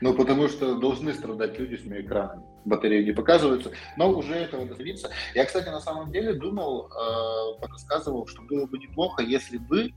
Ну, 0.00 0.14
потому 0.14 0.48
что 0.48 0.78
должны 0.78 1.12
страдать 1.12 1.58
люди 1.58 1.76
с 1.76 1.86
экранами. 1.86 2.42
Батареи 2.68 3.04
не 3.04 3.12
показываются. 3.12 3.70
Но 3.96 4.10
уже 4.10 4.34
этого 4.34 4.64
добиться. 4.66 5.10
Я, 5.34 5.44
кстати, 5.44 5.68
на 5.68 5.80
самом 5.80 6.10
деле 6.12 6.34
думал, 6.34 6.88
э, 6.88 7.66
рассказывал, 7.66 8.26
что 8.26 8.42
было 8.42 8.66
бы 8.66 8.78
неплохо, 8.78 9.22
если 9.22 9.58
бы 9.58 9.86
э, 9.86 9.90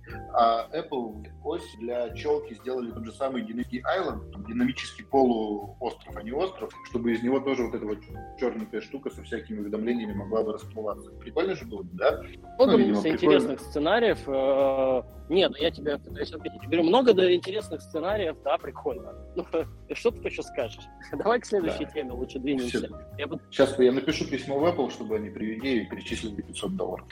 Apple 0.73 1.25
ось 1.43 1.75
для 1.79 2.13
челки 2.15 2.53
сделали 2.55 2.91
тот 2.91 3.05
же 3.05 3.11
самый 3.13 3.43
динамический 3.43 3.81
Island, 3.81 4.47
динамический 4.47 5.05
полуостров, 5.05 6.15
а 6.15 6.23
не 6.23 6.31
остров, 6.31 6.71
чтобы 6.89 7.13
из 7.13 7.23
него 7.23 7.39
тоже 7.39 7.63
вот 7.63 7.75
эта 7.75 7.85
вот 7.85 7.99
черненькая 8.39 8.81
штука 8.81 9.09
со 9.09 9.23
всякими 9.23 9.59
уведомлениями 9.59 10.13
могла 10.13 10.43
бы 10.43 10.53
расплываться. 10.53 11.11
Прикольно 11.11 11.55
же 11.55 11.65
было 11.65 11.83
бы, 11.83 11.89
да? 11.93 12.21
Много 12.57 12.71
ну, 12.73 12.77
видимо, 12.77 13.07
интересных 13.07 13.59
сценариев. 13.59 14.19
Э, 14.27 15.03
нет, 15.31 15.51
ну 15.51 15.57
я 15.57 15.71
тебе, 15.71 15.97
говорю, 15.97 16.83
много 16.83 17.13
да, 17.13 17.33
интересных 17.33 17.81
сценариев, 17.81 18.35
да, 18.43 18.57
прикольно. 18.57 19.13
Ну, 19.35 19.45
что 19.95 20.11
ты 20.11 20.27
еще 20.27 20.43
скажешь? 20.43 20.83
Давай 21.13 21.39
к 21.39 21.45
следующей 21.45 21.85
да. 21.85 21.91
теме 21.91 22.11
лучше 22.11 22.39
двинемся. 22.39 22.89
Я 23.17 23.27
буду... 23.27 23.41
Сейчас 23.49 23.79
я 23.79 23.91
напишу 23.91 24.25
письмо 24.25 24.59
в 24.59 24.65
Apple, 24.65 24.91
чтобы 24.91 25.15
они 25.15 25.29
привели 25.29 25.83
и 25.83 25.85
перечислили 25.85 26.41
500 26.41 26.75
долларов. 26.75 27.07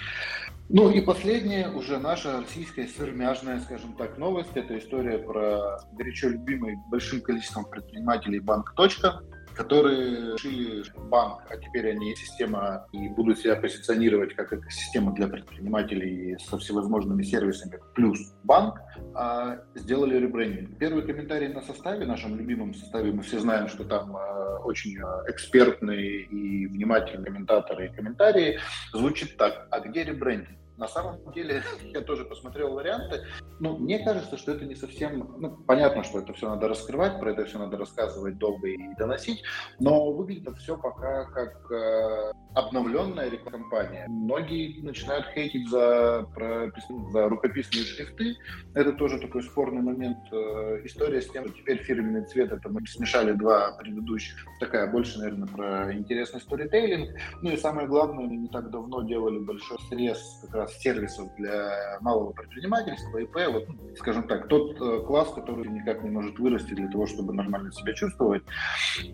Ну 0.68 0.92
и 0.92 1.02
последняя, 1.02 1.70
уже 1.70 1.98
наша 1.98 2.42
российская 2.42 2.88
свермяжная, 2.88 3.60
скажем 3.62 3.94
так, 3.94 4.18
новость. 4.18 4.52
Это 4.54 4.78
история 4.78 5.18
про 5.18 5.80
горячо 5.94 6.30
любимый 6.30 6.76
большим 6.92 7.22
количеством 7.22 7.66
предпринимателей 7.66 8.40
банк 8.40 8.76
«Точка», 8.76 9.22
которые 9.60 10.36
решили 10.36 10.84
банк, 11.10 11.42
а 11.50 11.58
теперь 11.58 11.92
они 11.92 12.16
система 12.16 12.88
и 12.94 13.10
будут 13.10 13.40
себя 13.40 13.58
позиционировать 13.58 14.34
как 14.34 14.54
экосистема 14.54 15.14
для 15.14 15.28
предпринимателей 15.28 16.38
со 16.40 16.58
всевозможными 16.58 17.24
сервисами 17.24 17.78
плюс 17.94 18.20
банк, 18.44 18.80
а 19.14 19.58
сделали 19.76 20.16
ребрендинг. 20.16 20.78
Первый 20.78 21.04
комментарий 21.04 21.50
на 21.50 21.62
составе, 21.62 22.06
нашем 22.06 22.38
любимом 22.38 22.74
составе, 22.74 23.12
мы 23.12 23.22
все 23.22 23.40
знаем, 23.40 23.68
что 23.68 23.84
там 23.84 24.16
а, 24.16 24.60
очень 24.64 24.98
а, 25.02 25.24
экспертные 25.28 26.22
и 26.22 26.66
внимательные 26.68 27.26
комментаторы 27.26 27.88
и 27.88 27.94
комментарии, 27.94 28.60
звучит 28.94 29.36
так, 29.36 29.68
а 29.72 29.82
где 29.82 30.06
ребрендинг? 30.06 30.58
На 30.80 30.88
самом 30.88 31.32
деле, 31.34 31.62
я 31.84 32.02
тоже 32.02 32.24
посмотрел 32.24 32.74
варианты. 32.74 33.22
Ну, 33.60 33.78
мне 33.78 34.00
кажется, 34.00 34.38
что 34.38 34.54
это 34.54 34.66
не 34.66 34.76
совсем... 34.76 35.36
Ну, 35.38 35.58
понятно, 35.68 36.04
что 36.04 36.20
это 36.20 36.32
все 36.34 36.48
надо 36.48 36.70
раскрывать, 36.70 37.20
про 37.20 37.32
это 37.32 37.46
все 37.46 37.60
надо 37.60 37.78
рассказывать 37.78 38.38
долго 38.38 38.70
и 38.70 38.96
доносить, 38.96 39.44
но 39.80 40.12
выглядит 40.14 40.48
это 40.48 40.56
все 40.56 40.78
пока 40.78 41.26
как 41.26 41.70
э, 41.70 42.32
обновленная 42.56 43.30
реклампания. 43.30 44.08
Многие 44.08 44.82
начинают 44.82 45.26
хейтить 45.34 45.70
за, 45.70 46.26
про, 46.34 46.72
за 47.12 47.28
рукописные 47.28 47.84
шрифты. 47.84 48.36
Это 48.74 48.94
тоже 48.94 49.20
такой 49.20 49.44
спорный 49.44 49.82
момент. 49.82 50.20
Э, 50.32 50.80
история 50.86 51.22
с 51.22 51.30
тем, 51.30 51.48
что 51.50 51.58
теперь 51.58 51.84
фирменный 51.84 52.26
цвет, 52.26 52.54
это 52.54 52.70
мы 52.70 52.86
смешали 52.88 53.34
два 53.34 53.74
предыдущих. 53.74 54.38
Такая 54.62 54.90
больше, 54.90 55.20
наверное, 55.20 55.48
про 55.48 55.94
интересный 55.94 56.40
сторитейлинг. 56.40 57.10
Ну 57.42 57.52
и 57.52 57.58
самое 57.58 57.88
главное, 57.88 58.28
не 58.28 58.48
так 58.48 58.72
давно 58.72 59.02
делали 59.02 59.40
большой 59.40 59.78
срез 59.90 60.40
как 60.44 60.56
раз 60.56 60.69
сервисов 60.74 61.34
для 61.38 61.98
малого 62.02 62.32
предпринимательства, 62.32 63.18
ИП, 63.20 63.36
вот, 63.52 63.68
ну, 63.68 63.96
скажем 63.96 64.28
так, 64.28 64.48
тот 64.48 64.80
э, 64.82 65.06
класс, 65.06 65.34
который 65.34 65.68
никак 65.68 66.04
не 66.04 66.10
может 66.10 66.38
вырасти 66.40 66.74
для 66.74 66.88
того, 66.90 67.06
чтобы 67.06 67.34
нормально 67.34 67.72
себя 67.72 67.94
чувствовать, 67.94 68.44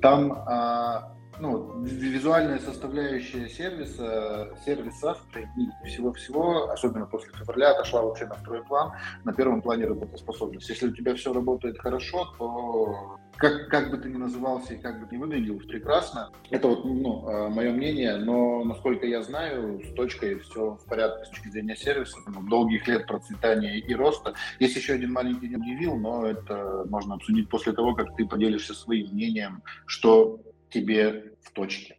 там 0.02 0.32
а, 0.34 1.16
ну, 1.40 1.82
визуальная 1.84 2.60
составляющая 2.60 3.50
сервиса, 3.50 4.50
сервиса 4.66 5.18
и 5.36 5.88
всего-всего, 5.88 6.70
особенно 6.72 7.06
после 7.06 7.32
февраля, 7.34 7.72
отошла 7.72 8.02
вообще 8.02 8.26
на 8.26 8.36
второй 8.36 8.64
план, 8.64 8.94
на 9.24 9.34
первом 9.34 9.62
плане 9.62 9.86
работоспособность. 9.86 10.70
Если 10.70 10.88
у 10.88 10.94
тебя 10.94 11.16
все 11.16 11.34
работает 11.34 11.80
хорошо, 11.80 12.34
то 12.38 13.18
как, 13.38 13.68
как 13.68 13.92
бы 13.92 13.98
ты 13.98 14.10
ни 14.10 14.18
назывался 14.18 14.74
и 14.74 14.78
как 14.78 15.00
бы 15.00 15.08
ты 15.08 15.18
ни 15.18 15.22
выглядел, 15.22 15.58
прекрасно. 15.58 16.32
Это 16.50 16.68
вот 16.68 16.86
ну, 16.86 17.28
а, 17.28 17.50
мое 17.50 17.72
мнение, 17.72 18.16
но 18.18 18.64
насколько 18.64 19.06
я 19.06 19.22
знаю, 19.24 19.82
с 19.84 19.94
точкой 19.94 20.40
все 20.40 20.76
в 20.76 20.86
порядке 20.86 21.26
с 21.26 21.30
точки 21.30 21.50
зрения 21.50 21.76
сервиса, 21.76 22.18
ну, 22.28 22.42
долгих 22.44 22.88
лет 22.88 23.08
процветания 23.08 23.78
и 23.78 23.94
роста. 23.94 24.36
Есть 24.60 24.76
еще 24.76 24.94
один 24.94 25.12
маленький 25.12 25.56
удивил, 25.56 25.98
но 25.98 26.26
это 26.26 26.86
можно 26.90 27.16
обсудить 27.16 27.50
после 27.50 27.74
того, 27.74 27.94
как 27.94 28.16
ты 28.16 28.26
поделишься 28.26 28.74
своим 28.74 29.08
мнением, 29.12 29.64
что 29.86 30.40
тебе 30.76 31.34
в 31.42 31.52
точке. 31.52 31.98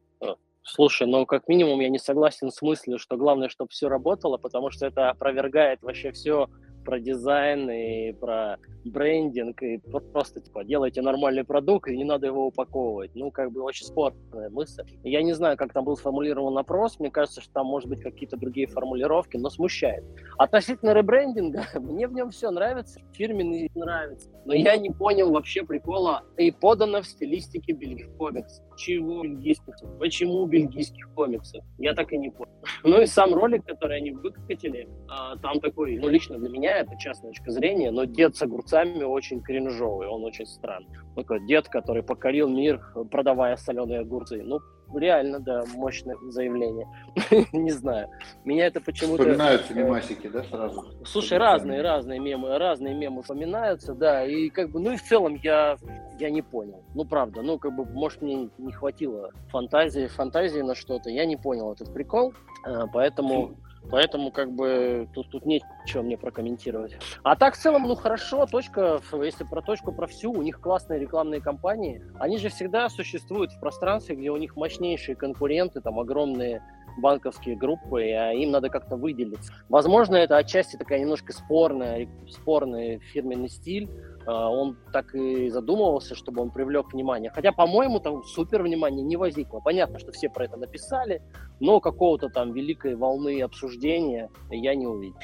Слушай, 0.63 1.07
ну 1.07 1.27
как 1.27 1.47
минимум 1.47 1.81
я 1.81 1.89
не 1.89 1.99
согласен 1.99 2.51
с 2.51 2.61
мыслью, 2.61 2.99
что 2.99 3.17
главное, 3.17 3.49
чтобы 3.49 3.71
все 3.71 3.89
работало, 3.89 4.37
потому 4.37 4.71
что 4.71 4.87
это 4.87 5.11
опровергает 5.11 5.81
вообще 5.83 6.11
все 6.11 6.49
про 6.87 7.01
дизайн 7.01 7.69
и 7.69 8.13
про 8.13 8.57
брендинг, 8.85 9.61
и 9.63 9.79
просто, 10.13 10.41
типа, 10.41 10.65
делайте 10.65 11.03
нормальный 11.03 11.45
продукт, 11.45 11.89
и 11.89 11.97
не 11.97 12.05
надо 12.05 12.29
его 12.29 12.47
упаковывать. 12.47 13.11
Ну, 13.15 13.31
как 13.33 13.51
бы 13.51 13.63
очень 13.63 13.85
спорная 13.85 14.49
мысль. 14.51 14.85
Я 15.03 15.23
не 15.23 15.33
знаю, 15.33 15.57
как 15.57 15.73
там 15.73 15.85
был 15.85 15.97
сформулирован 15.97 16.55
вопрос, 16.55 16.99
мне 17.01 17.11
кажется, 17.11 17.41
что 17.41 17.53
там, 17.53 17.67
может 17.67 17.89
быть, 17.89 18.01
какие-то 18.01 18.37
другие 18.37 18.69
формулировки, 18.69 19.37
но 19.37 19.51
смущает. 19.51 20.05
Относительно 20.39 20.93
ребрендинга, 20.95 21.65
мне 21.75 22.07
в 22.07 22.13
нем 22.13 22.31
все 22.31 22.51
нравится, 22.51 23.01
фирменный 23.13 23.69
нравится, 23.75 24.31
но 24.45 24.55
я 24.55 24.77
не 24.77 24.91
понял 24.91 25.33
вообще 25.33 25.65
прикола, 25.65 26.23
и 26.39 26.53
подано 26.53 27.03
в 27.03 27.07
стилистике 27.07 27.73
бельгийских 27.73 28.17
комиксов. 28.17 28.65
Чего 28.77 29.23
бельгийских? 29.23 29.75
Почему 29.99 30.47
бельгийских 30.47 31.13
комиксов? 31.15 31.65
Я 31.79 31.95
так 31.95 32.13
и 32.13 32.19
не 32.19 32.31
понял. 32.31 32.53
Ну 32.85 33.01
и 33.01 33.07
сам 33.07 33.35
ролик, 33.35 33.65
который 33.65 33.97
они 33.99 34.13
выкатили, 34.13 34.89
а, 35.09 35.37
там 35.39 35.61
такой, 35.61 35.99
ну, 35.99 36.09
лично 36.09 36.39
для 36.39 36.49
меня, 36.49 36.76
это 36.79 36.97
частная 36.99 37.31
точка 37.31 37.51
зрения, 37.51 37.91
но 37.91 38.05
дед 38.05 38.37
с 38.37 38.43
огурцами 38.43 39.03
очень 39.03 39.43
кринжовый, 39.43 40.09
он 40.09 40.25
очень 40.25 40.47
странный. 40.47 40.89
Такой 41.15 41.45
дед, 41.47 41.69
который 41.69 42.03
покорил 42.03 42.49
мир, 42.49 42.81
продавая 43.11 43.57
соленые 43.57 44.01
огурцы. 44.01 44.43
Ну, 44.43 44.61
реально, 44.95 45.41
да, 45.41 45.65
мощное 45.75 46.17
заявление. 46.29 46.87
Не 47.53 47.71
знаю. 47.71 48.09
Меня 48.45 48.67
это 48.67 48.81
почему-то... 48.81 49.23
Вспоминаются 49.23 49.73
э, 49.73 49.77
мемасики, 49.77 50.29
да, 50.29 50.45
сразу? 50.45 50.85
Слушай, 51.05 51.39
разные, 51.39 51.83
разные 51.83 52.21
мемы, 52.21 52.57
разные 52.59 52.95
мемы 52.95 53.23
вспоминаются, 53.23 53.95
да, 53.95 54.25
и 54.25 54.49
как 54.49 54.71
бы, 54.71 54.81
ну 54.81 54.93
и 54.93 54.97
в 54.97 55.03
целом 55.03 55.39
я, 55.43 55.77
я 56.19 56.31
не 56.31 56.43
понял. 56.43 56.83
Ну, 56.95 57.05
правда, 57.05 57.43
ну, 57.43 57.59
как 57.59 57.75
бы, 57.75 57.85
может, 57.85 58.23
мне 58.23 58.51
не 58.59 58.73
хватило 58.73 59.33
фантазии, 59.49 60.07
фантазии 60.07 60.61
на 60.61 60.75
что-то, 60.75 61.11
я 61.11 61.27
не 61.27 61.37
понял 61.37 61.73
этот 61.73 61.93
прикол, 61.93 62.33
э, 62.67 62.85
поэтому 62.93 63.57
Поэтому 63.91 64.31
как 64.31 64.53
бы 64.53 65.09
тут, 65.15 65.31
тут 65.31 65.47
нечего 65.47 66.03
мне 66.03 66.19
прокомментировать. 66.19 66.97
А 67.23 67.37
так 67.37 67.55
в 67.55 67.59
целом, 67.59 67.85
ну 67.85 67.95
хорошо, 67.95 68.47
точка, 68.47 69.01
если 69.13 69.45
про 69.45 69.63
точку, 69.63 69.93
про 69.93 70.07
всю, 70.07 70.33
у 70.33 70.43
них 70.43 70.61
классные 70.61 70.99
рекламные 70.99 71.41
кампании. 71.41 72.03
Они 72.19 72.39
же 72.39 72.49
всегда 72.49 72.89
существуют 72.89 73.53
в 73.53 73.61
пространстве, 73.61 74.17
где 74.17 74.31
у 74.31 74.37
них 74.37 74.57
мощнейшие 74.57 75.17
конкуренты, 75.17 75.81
там 75.81 75.99
огромные 75.99 76.63
банковские 76.99 77.57
группы, 77.57 78.07
и 78.07 78.13
а 78.13 78.33
им 78.33 78.51
надо 78.51 78.71
как-то 78.71 78.97
выделиться. 78.97 79.53
Возможно, 79.69 80.17
это 80.17 80.37
отчасти 80.37 80.77
такая 80.77 80.99
немножко 80.99 81.33
спорная, 81.33 82.09
спорный 82.29 82.99
фирменный 82.99 83.49
стиль, 83.49 83.89
он 84.33 84.77
так 84.93 85.15
и 85.15 85.49
задумывался, 85.51 86.15
чтобы 86.15 86.43
он 86.43 86.51
привлек 86.51 86.93
внимание. 86.93 87.31
Хотя, 87.35 87.53
по-моему, 87.53 88.01
там 88.01 88.23
супер 88.25 88.63
внимания 88.63 89.03
не 89.03 89.17
возникло. 89.17 89.61
Понятно, 89.61 89.99
что 89.99 90.13
все 90.13 90.29
про 90.29 90.45
это 90.45 90.57
написали, 90.57 91.23
но 91.61 91.81
какого-то 91.81 92.29
там 92.29 92.53
великой 92.53 92.97
волны 92.97 93.41
обсуждения 93.43 94.31
я 94.51 94.75
не 94.75 94.87
увидел. 94.87 95.17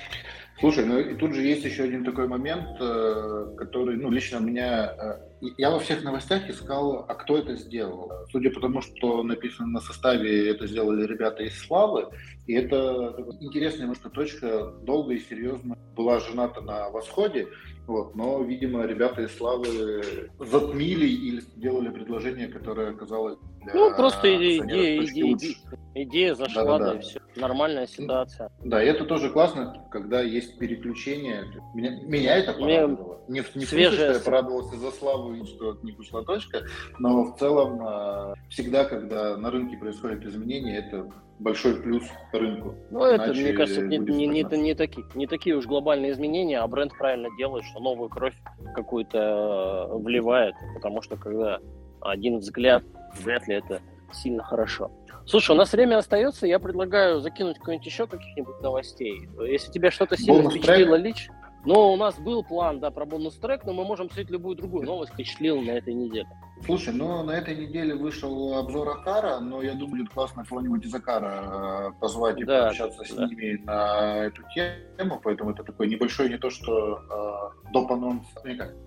Слушай, 0.60 0.84
ну 0.84 0.98
и 0.98 1.14
тут 1.16 1.34
же 1.34 1.42
есть 1.42 1.64
еще 1.64 1.82
один 1.82 2.04
такой 2.04 2.28
момент, 2.28 2.76
э, 2.78 3.54
который, 3.58 3.96
ну, 3.96 4.10
лично 4.10 4.38
меня... 4.38 4.94
Э, 4.96 5.48
я 5.58 5.72
во 5.72 5.80
всех 5.80 6.04
новостях 6.04 6.48
искал, 6.48 7.04
а 7.08 7.14
кто 7.14 7.36
это 7.38 7.56
сделал. 7.56 8.12
Судя 8.30 8.50
по 8.50 8.60
тому, 8.60 8.80
что 8.80 9.24
написано 9.24 9.66
на 9.66 9.80
составе, 9.80 10.48
это 10.48 10.68
сделали 10.68 11.04
ребята 11.04 11.42
из 11.42 11.58
Славы. 11.58 12.10
И 12.46 12.52
это 12.52 13.16
интересная 13.40 13.82
немножко 13.82 14.08
точка. 14.08 14.72
Долго 14.82 15.14
и 15.14 15.18
серьезно 15.18 15.76
была 15.96 16.20
жената 16.20 16.60
на 16.60 16.90
Восходе. 16.90 17.48
Вот, 17.86 18.14
но, 18.14 18.42
видимо, 18.42 18.84
ребята 18.86 19.22
из 19.22 19.36
Славы 19.36 20.30
затмили 20.38 21.06
или 21.06 21.40
сделали 21.40 21.88
предложение, 21.88 22.48
которое 22.48 22.90
оказалось 22.90 23.38
для 23.64 23.74
Ну, 23.74 23.94
просто 23.96 24.34
идея, 24.36 24.64
идея, 24.64 25.04
идея, 25.04 25.54
идея 25.94 26.34
зашла, 26.34 26.64
да, 26.64 26.78
да, 26.78 26.92
да. 26.92 26.98
и 26.98 27.02
все. 27.02 27.20
Нормальная 27.36 27.86
ситуация. 27.86 28.50
Да, 28.64 28.82
и 28.82 28.86
это 28.86 29.04
тоже 29.04 29.30
классно, 29.30 29.86
когда 29.90 30.20
есть 30.20 30.58
переключение. 30.58 31.44
Меня, 31.74 31.90
меня 32.02 32.36
это 32.36 32.52
порадовало. 32.52 33.20
Мне, 33.28 33.40
не, 33.40 33.60
не. 33.60 33.66
Смысле, 33.66 33.90
что 33.90 34.12
я 34.12 34.20
порадовался 34.20 34.76
за 34.76 34.90
Славу 34.90 35.34
и 35.34 35.44
что 35.46 35.78
них 35.82 35.98
ушла 35.98 36.22
точка, 36.22 36.62
но 36.98 37.24
в 37.24 37.38
целом 37.38 37.80
а, 37.82 38.34
всегда, 38.50 38.84
когда 38.84 39.36
на 39.36 39.50
рынке 39.50 39.76
происходят 39.76 40.24
изменения, 40.24 40.78
это 40.78 41.08
большой 41.38 41.80
плюс 41.82 42.04
рынку. 42.32 42.74
Ну, 42.90 43.04
это, 43.04 43.32
мне 43.32 43.52
кажется, 43.52 43.82
не, 43.82 43.98
не, 43.98 44.26
не, 44.26 44.42
не, 44.42 44.74
такие, 44.74 45.06
не 45.14 45.26
такие 45.26 45.56
уж 45.56 45.66
глобальные 45.66 46.12
изменения, 46.12 46.60
а 46.60 46.66
бренд 46.66 46.92
правильно 46.96 47.28
делает, 47.36 47.64
что 47.64 47.80
новую 47.80 48.08
кровь 48.08 48.34
какую-то 48.74 49.88
э, 49.90 49.96
вливает, 49.98 50.54
потому 50.74 51.02
что 51.02 51.16
когда 51.16 51.58
один 52.00 52.38
взгляд, 52.38 52.84
вряд 53.20 53.46
ли 53.48 53.56
это 53.56 53.80
сильно 54.12 54.42
хорошо. 54.42 54.90
Слушай, 55.26 55.52
у 55.52 55.54
нас 55.54 55.72
время 55.72 55.98
остается, 55.98 56.46
я 56.46 56.58
предлагаю 56.58 57.20
закинуть 57.20 57.58
какой-нибудь 57.58 57.86
еще 57.86 58.06
каких-нибудь 58.06 58.60
новостей. 58.60 59.28
Если 59.46 59.70
тебя 59.70 59.90
что-то 59.90 60.16
сильно 60.16 60.50
впечатлило 60.50 60.96
лично, 60.96 61.34
но 61.64 61.92
у 61.92 61.96
нас 61.96 62.18
был 62.18 62.42
план, 62.42 62.80
да, 62.80 62.90
про 62.90 63.06
бонус 63.06 63.36
трек, 63.36 63.64
но 63.64 63.72
мы 63.72 63.84
можем 63.84 64.06
обсудить 64.06 64.30
любую 64.30 64.56
другую 64.56 64.84
новость, 64.84 65.12
впечатлил 65.12 65.60
на 65.60 65.70
этой 65.70 65.94
неделе. 65.94 66.28
Слушай, 66.64 66.94
ну 66.94 67.22
на 67.24 67.32
этой 67.32 67.56
неделе 67.56 67.94
вышел 67.94 68.54
обзор 68.54 68.88
Акара, 68.90 69.40
но 69.40 69.62
я 69.62 69.74
думаю, 69.74 70.02
будет 70.02 70.10
классно 70.10 70.44
кого-нибудь 70.44 70.84
из 70.84 70.94
Акара 70.94 71.90
э, 71.90 72.00
позвать 72.00 72.40
и 72.40 72.44
да, 72.44 72.64
пообщаться 72.64 73.04
с 73.04 73.14
да. 73.14 73.26
ними 73.26 73.62
на 73.64 74.24
эту 74.24 74.42
тему, 74.54 75.20
поэтому 75.22 75.50
это 75.50 75.64
такой 75.64 75.88
небольшой, 75.88 76.28
не 76.28 76.38
то 76.38 76.50
что 76.50 77.52
э, 77.66 77.72
доп. 77.72 77.90
анонс, 77.92 78.26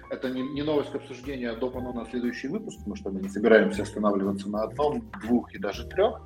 это 0.10 0.30
не, 0.30 0.42
не 0.42 0.64
новость 0.64 0.92
к 0.92 0.96
обсуждению, 0.96 1.54
а 1.54 1.56
доп. 1.56 1.78
анонс 1.78 1.96
на 1.96 2.06
следующий 2.06 2.48
выпуск, 2.48 2.78
потому 2.80 2.96
что 2.96 3.10
мы 3.10 3.22
не 3.22 3.30
собираемся 3.30 3.84
останавливаться 3.84 4.50
на 4.50 4.64
одном, 4.64 5.10
двух 5.22 5.54
и 5.54 5.60
даже 5.60 5.86
трех. 5.88 6.22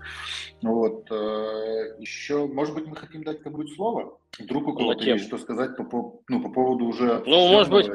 Вот. 0.61 1.11
Э, 1.11 1.95
еще, 1.99 2.47
может 2.47 2.75
быть, 2.75 2.87
мы 2.87 2.95
хотим 2.95 3.23
дать 3.23 3.41
кому-нибудь 3.41 3.75
слово? 3.75 4.18
Вдруг 4.37 4.67
у 4.67 4.73
кого-то 4.73 5.03
есть 5.03 5.25
что 5.25 5.37
сказать 5.37 5.75
по, 5.75 5.83
по, 5.83 6.21
ну, 6.29 6.41
по 6.41 6.49
поводу 6.49 6.85
уже... 6.85 7.23
Ну, 7.25 7.49
может 7.49 7.71
быть... 7.71 7.87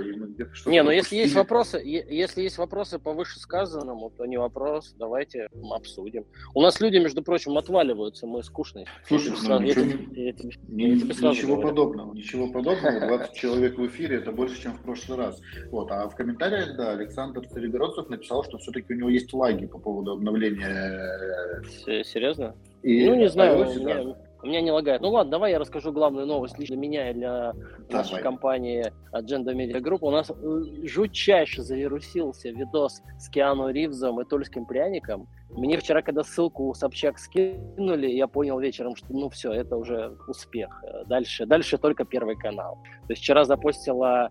Не, 0.66 0.82
ну 0.82 0.90
если 0.90 1.16
есть 1.16 1.34
вопросы, 1.34 1.80
если 1.84 2.42
есть 2.42 2.58
вопросы 2.58 2.98
по 2.98 3.12
вышесказанному, 3.12 4.10
то 4.10 4.26
не 4.26 4.36
вопрос, 4.36 4.94
давайте 4.98 5.48
обсудим. 5.70 6.26
У 6.54 6.60
нас 6.60 6.80
люди, 6.80 6.98
между 6.98 7.22
прочим, 7.22 7.56
отваливаются, 7.56 8.26
мы 8.26 8.42
скучные. 8.42 8.86
Слушай, 9.06 9.32
ну, 9.46 9.60
ничего, 9.60 9.84
я, 10.12 10.24
я, 10.24 10.32
я, 10.32 10.88
я 10.88 11.30
ничего 11.30 11.56
подобного, 11.56 12.12
ничего 12.12 12.48
подобного. 12.48 13.00
20 13.06 13.32
человек 13.34 13.78
в 13.78 13.86
эфире, 13.86 14.16
это 14.16 14.32
больше, 14.32 14.60
чем 14.60 14.72
в 14.72 14.82
прошлый 14.82 15.18
раз. 15.18 15.40
Вот, 15.70 15.90
а 15.90 16.08
в 16.08 16.16
комментариях, 16.16 16.76
да, 16.76 16.92
Александр 16.92 17.46
Царегородцев 17.46 18.08
написал, 18.10 18.44
что 18.44 18.58
все-таки 18.58 18.92
у 18.92 18.96
него 18.96 19.08
есть 19.08 19.32
лаги 19.32 19.66
по 19.66 19.78
поводу 19.78 20.12
обновления... 20.12 21.62
Серьезно? 22.04 22.54
И 22.82 23.08
ну, 23.08 23.14
не 23.14 23.28
знаю, 23.30 24.16
у 24.44 24.46
меня 24.46 24.61
не 24.61 24.70
лагает. 24.70 25.00
Ну 25.00 25.09
ладно, 25.09 25.33
давай 25.33 25.52
я 25.52 25.59
расскажу 25.59 25.90
главную 25.90 26.26
новость 26.26 26.59
лично 26.59 26.74
для 26.74 26.76
меня 26.76 27.11
и 27.11 27.14
для 27.14 27.52
давай. 27.88 27.90
нашей 27.90 28.22
компании 28.22 28.92
Agenda 29.12 29.54
Media 29.54 29.80
Group. 29.80 29.98
У 30.02 30.11
нас 30.11 30.30
э, 30.30 30.87
жутчайше 30.87 31.62
завирусился 31.62 32.50
видос 32.50 33.02
с 33.18 33.28
Киану 33.30 33.70
Ривзом 33.70 34.20
и 34.20 34.24
Тульским 34.24 34.66
пряником. 34.66 35.28
Мне 35.48 35.78
вчера, 35.78 36.02
когда 36.02 36.22
ссылку 36.22 36.74
Собчак 36.74 37.18
скинули, 37.18 38.09
я 38.09 38.26
понял 38.26 38.59
вечером, 38.59 38.96
что 38.96 39.07
ну 39.11 39.30
все, 39.30 39.52
это 39.52 39.76
уже 39.76 40.16
успех. 40.28 40.83
Дальше, 41.07 41.46
дальше 41.46 41.78
только 41.78 42.04
Первый 42.04 42.37
канал. 42.37 42.78
То 43.07 43.12
есть 43.12 43.22
вчера 43.22 43.44
запостила 43.44 44.30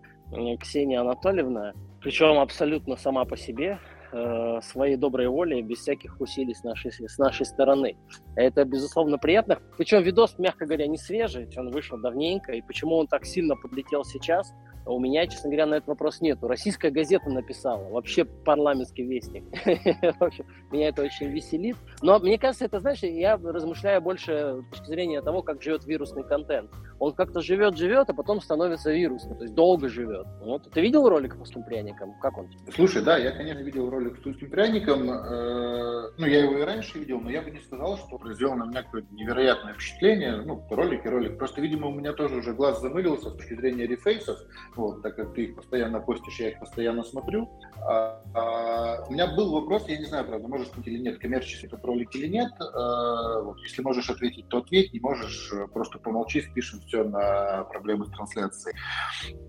Ксения 0.60 1.00
Анатольевна, 1.00 1.72
причем 2.00 2.38
абсолютно 2.38 2.96
сама 2.96 3.24
по 3.24 3.36
себе, 3.36 3.78
э, 4.14 4.60
своей 4.62 4.96
доброй 4.96 5.28
волей, 5.28 5.62
без 5.62 5.78
всяких 5.78 6.20
усилий 6.20 6.54
с 6.54 6.62
нашей, 6.62 6.92
с 6.92 7.18
нашей 7.18 7.46
стороны. 7.46 7.96
Это, 8.36 8.64
безусловно, 8.64 9.18
приятно. 9.18 9.58
Причем 9.76 10.02
видос, 10.02 10.38
мягко 10.38 10.66
говоря, 10.66 10.86
не 10.86 10.96
свежий, 10.96 11.48
он 11.56 11.70
вышел 11.70 11.98
давненько, 11.98 12.52
и 12.52 12.62
почему 12.62 12.96
он 12.96 13.06
так 13.06 13.24
сильно 13.24 13.56
подлетел 13.56 14.04
сейчас, 14.04 14.52
У 14.86 15.00
меня, 15.00 15.26
честно 15.26 15.48
говоря, 15.48 15.64
на 15.64 15.76
этот 15.76 15.88
вопрос 15.88 16.20
нету. 16.20 16.46
Российская 16.46 16.90
газета 16.90 17.30
написала, 17.30 17.88
вообще 17.88 18.26
парламентский 18.26 19.02
вестник. 19.02 19.44
Меня 20.70 20.88
это 20.88 21.02
очень 21.02 21.28
веселит. 21.28 21.76
Но 22.02 22.18
мне 22.18 22.38
кажется, 22.38 22.66
это, 22.66 22.80
знаешь, 22.80 23.02
я 23.02 23.38
размышляю 23.38 24.02
больше 24.02 24.62
с 24.62 24.70
точки 24.70 24.86
зрения 24.86 25.22
того, 25.22 25.42
как 25.42 25.62
живет 25.62 25.86
вирусный 25.86 26.22
контент. 26.24 26.70
Он 27.04 27.12
как-то 27.12 27.42
живет-живет, 27.42 28.08
а 28.08 28.14
потом 28.14 28.40
становится 28.40 28.90
вирусным, 28.90 29.36
то 29.36 29.44
есть 29.44 29.54
долго 29.54 29.90
живет. 29.90 30.26
Вот. 30.40 30.70
Ты 30.70 30.80
видел 30.80 31.06
ролик 31.06 31.36
с 31.44 31.50
пряником? 31.66 32.14
Как 32.22 32.38
он? 32.38 32.48
Слушай, 32.74 33.02
да, 33.02 33.18
я, 33.18 33.30
конечно, 33.32 33.60
видел 33.60 33.90
ролик 33.90 34.16
с 34.16 34.22
тульским 34.22 34.48
пряником. 34.48 35.10
Э, 35.10 36.10
ну, 36.16 36.26
я 36.26 36.44
его 36.44 36.56
и 36.56 36.62
раньше 36.62 36.98
видел, 36.98 37.20
но 37.20 37.28
я 37.28 37.42
бы 37.42 37.50
не 37.50 37.60
сказал, 37.60 37.98
что 37.98 38.16
произвел 38.16 38.54
на 38.54 38.64
меня 38.64 38.82
какое-то 38.84 39.14
невероятное 39.14 39.74
впечатление. 39.74 40.36
Ну, 40.46 40.66
ролик 40.70 41.04
и 41.04 41.08
ролик. 41.10 41.36
Просто, 41.36 41.60
видимо, 41.60 41.88
у 41.88 41.92
меня 41.92 42.14
тоже 42.14 42.36
уже 42.36 42.54
глаз 42.54 42.80
замылился 42.80 43.28
с 43.28 43.34
точки 43.34 43.54
зрения 43.54 43.86
рефейсов, 43.86 44.38
вот, 44.74 45.02
так 45.02 45.16
как 45.16 45.34
ты 45.34 45.44
их 45.44 45.56
постоянно 45.56 46.00
постишь, 46.00 46.40
я 46.40 46.48
их 46.52 46.58
постоянно 46.58 47.04
смотрю. 47.04 47.50
А, 47.86 48.22
а, 48.32 49.04
у 49.06 49.12
меня 49.12 49.26
был 49.26 49.52
вопрос, 49.52 49.86
я 49.88 49.98
не 49.98 50.06
знаю, 50.06 50.24
правда, 50.24 50.48
можешь 50.48 50.70
быть 50.70 50.86
или 50.86 50.98
нет, 50.98 51.18
коммерческий 51.18 51.66
этот 51.66 51.84
ролик 51.84 52.14
или 52.14 52.28
нет. 52.28 52.50
А, 52.58 53.42
вот, 53.42 53.58
если 53.60 53.82
можешь 53.82 54.08
ответить, 54.08 54.48
то 54.48 54.58
ответь, 54.58 54.94
не 54.94 55.00
можешь, 55.00 55.52
просто 55.74 55.98
помолчи, 55.98 56.40
спишем 56.40 56.80
все 56.86 56.93
на 57.02 57.64
проблемы 57.64 58.06
с 58.06 58.10
трансляцией. 58.10 58.76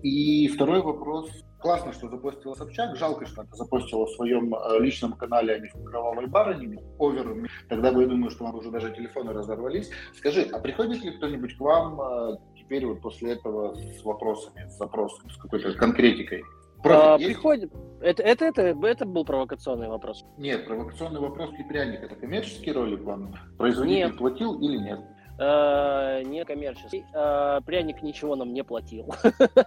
И 0.02 0.48
второй 0.48 0.82
вопрос. 0.82 1.30
Классно, 1.60 1.92
что 1.92 2.08
запостила 2.08 2.54
Собчак. 2.54 2.96
Жалко, 2.96 3.26
что 3.26 3.42
это 3.42 3.54
запостила 3.56 4.06
в 4.06 4.10
своем 4.10 4.54
э, 4.54 4.78
личном 4.80 5.12
канале, 5.12 5.54
а 5.54 5.58
не 5.58 5.68
в 5.68 5.84
кровавой 5.84 6.26
барыне, 6.26 6.78
овером. 6.98 7.46
Тогда 7.68 7.92
бы 7.92 8.02
я 8.02 8.08
думаю, 8.08 8.30
что 8.30 8.44
вам 8.44 8.56
уже 8.56 8.70
даже 8.70 8.92
телефоны 8.94 9.32
разорвались. 9.32 9.90
Скажи, 10.16 10.42
а 10.52 10.58
приходит 10.58 11.02
ли 11.02 11.12
кто-нибудь 11.12 11.56
к 11.56 11.60
вам 11.60 12.00
э, 12.00 12.36
теперь 12.56 12.86
вот 12.86 13.00
после 13.00 13.32
этого 13.32 13.74
с 13.74 14.04
вопросами, 14.04 14.68
с 14.68 14.76
запросом, 14.76 15.30
с 15.30 15.36
какой-то 15.36 15.72
конкретикой? 15.74 16.42
а, 16.84 17.18
приходит. 17.18 17.72
Это, 18.00 18.22
это, 18.22 18.44
это, 18.44 18.62
это 18.62 19.06
был 19.06 19.24
провокационный 19.24 19.88
вопрос. 19.88 20.24
Нет, 20.36 20.66
провокационный 20.66 21.20
вопрос 21.20 21.50
Лепряник. 21.52 22.02
Это 22.02 22.14
коммерческий 22.14 22.72
ролик 22.72 23.02
вам 23.02 23.34
производитель 23.58 24.06
нет. 24.06 24.18
платил 24.18 24.60
или 24.60 24.76
нет? 24.76 25.00
Э, 25.38 26.22
не 26.22 26.44
коммерческий. 26.44 27.04
Э, 27.12 27.60
пряник 27.64 28.02
ничего 28.02 28.36
нам 28.36 28.54
не 28.54 28.64
платил. 28.64 29.12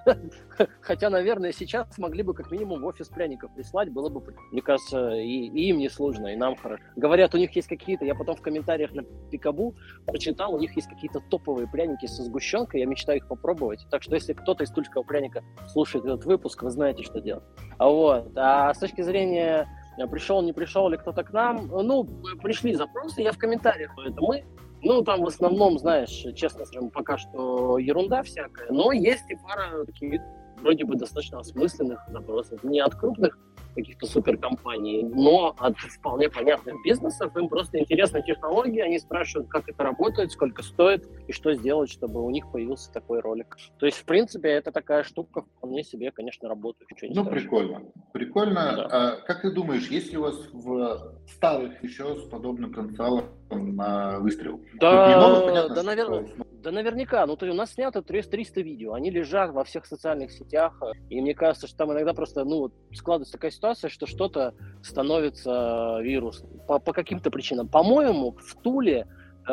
Хотя, 0.81 1.09
наверное, 1.11 1.51
сейчас 1.51 1.97
могли 1.99 2.23
бы 2.23 2.33
как 2.33 2.49
минимум 2.49 2.81
в 2.81 2.85
офис 2.85 3.07
пряников 3.07 3.53
прислать, 3.53 3.91
было 3.91 4.09
бы, 4.09 4.23
мне 4.51 4.63
кажется, 4.63 5.11
и, 5.11 5.47
и 5.47 5.69
им 5.69 5.77
не 5.77 5.89
сложно, 5.89 6.27
и 6.27 6.35
нам 6.35 6.55
хорошо. 6.55 6.81
Говорят, 6.95 7.35
у 7.35 7.37
них 7.37 7.55
есть 7.55 7.67
какие-то, 7.67 8.03
я 8.03 8.15
потом 8.15 8.35
в 8.35 8.41
комментариях 8.41 8.93
на 8.93 9.03
Пикабу 9.29 9.75
прочитал, 10.07 10.55
у 10.55 10.59
них 10.59 10.75
есть 10.75 10.87
какие-то 10.87 11.19
топовые 11.29 11.67
пряники 11.67 12.07
со 12.07 12.23
сгущенкой, 12.23 12.79
я 12.79 12.87
мечтаю 12.87 13.19
их 13.19 13.27
попробовать. 13.27 13.85
Так 13.91 14.01
что, 14.01 14.15
если 14.15 14.33
кто-то 14.33 14.63
из 14.63 14.71
тульского 14.71 15.03
пряника 15.03 15.43
слушает 15.67 16.03
этот 16.05 16.25
выпуск, 16.25 16.63
вы 16.63 16.71
знаете, 16.71 17.03
что 17.03 17.21
делать. 17.21 17.43
А 17.77 17.87
вот. 17.89 18.31
А 18.35 18.73
с 18.73 18.79
точки 18.79 19.01
зрения 19.01 19.67
пришел, 20.09 20.41
не 20.41 20.53
пришел 20.53 20.89
ли 20.89 20.97
кто-то 20.97 21.23
к 21.23 21.31
нам, 21.31 21.67
ну, 21.67 22.05
пришли 22.41 22.73
запросы, 22.73 23.21
я 23.21 23.33
в 23.33 23.37
комментариях, 23.37 23.93
это 24.03 24.19
мы 24.21 24.45
ну, 24.81 25.03
там 25.03 25.23
в 25.23 25.27
основном, 25.27 25.77
знаешь, 25.77 26.25
честно 26.35 26.65
скажем, 26.65 26.89
пока 26.89 27.17
что 27.17 27.77
ерунда 27.77 28.23
всякая, 28.23 28.71
но 28.71 28.91
есть 28.91 29.29
и 29.29 29.35
пара 29.35 29.85
таких 29.85 30.21
вроде 30.61 30.85
бы 30.85 30.95
достаточно 30.95 31.39
осмысленных 31.39 31.99
запросов. 32.09 32.63
Не 32.63 32.79
от 32.79 32.95
крупных 32.95 33.37
каких-то 33.81 34.05
суперкомпаний, 34.05 35.03
но 35.03 35.55
от 35.57 35.77
вполне 35.77 36.29
понятных 36.29 36.75
бизнесов. 36.83 37.35
Им 37.35 37.49
просто 37.49 37.79
интересна 37.79 38.21
технология, 38.21 38.83
они 38.83 38.99
спрашивают, 38.99 39.49
как 39.49 39.67
это 39.67 39.83
работает, 39.83 40.31
сколько 40.31 40.63
стоит 40.63 41.07
и 41.27 41.31
что 41.31 41.53
сделать, 41.53 41.89
чтобы 41.89 42.23
у 42.23 42.29
них 42.29 42.51
появился 42.51 42.91
такой 42.91 43.19
ролик. 43.21 43.57
То 43.79 43.85
есть, 43.85 43.97
в 43.97 44.05
принципе, 44.05 44.49
это 44.49 44.71
такая 44.71 45.03
штука 45.03 45.43
вполне 45.57 45.83
себе, 45.83 46.11
конечно, 46.11 46.49
работающая. 46.49 47.11
Ну, 47.13 47.25
прикольно. 47.25 47.83
Прикольно. 48.13 48.75
Да. 48.75 48.87
А, 48.91 49.15
как 49.25 49.41
ты 49.41 49.51
думаешь, 49.51 49.87
есть 49.87 50.11
ли 50.11 50.17
у 50.17 50.23
вас 50.23 50.35
в 50.51 51.15
старых 51.27 51.83
еще 51.83 52.15
с 52.15 52.23
подобным 52.23 52.73
потенциалом 52.73 53.25
на 53.49 54.19
выстрел? 54.19 54.61
Да, 54.75 55.19
новых, 55.19 55.45
понятно, 55.45 55.75
да, 55.75 55.83
наверное, 55.83 56.27
да 56.61 56.71
наверняка. 56.71 57.25
Ну, 57.25 57.35
то 57.35 57.45
есть 57.45 57.55
у 57.55 57.57
нас 57.57 57.73
снято 57.73 58.01
300 58.01 58.61
видео, 58.61 58.93
они 58.93 59.09
лежат 59.09 59.51
во 59.51 59.63
всех 59.63 59.85
социальных 59.85 60.31
сетях, 60.31 60.81
и 61.09 61.21
мне 61.21 61.33
кажется, 61.33 61.67
что 61.67 61.77
там 61.77 61.93
иногда 61.93 62.13
просто, 62.13 62.43
ну, 62.43 62.71
складывается 62.93 63.33
такая 63.33 63.51
ситуация, 63.51 63.89
что 63.89 64.05
что-то 64.05 64.53
становится 64.83 65.99
вирусом 66.01 66.49
по, 66.67 66.79
по 66.79 66.93
каким-то 66.93 67.31
причинам. 67.31 67.67
По-моему, 67.67 68.31
в 68.31 68.55
Туле 68.61 69.07
э, 69.47 69.51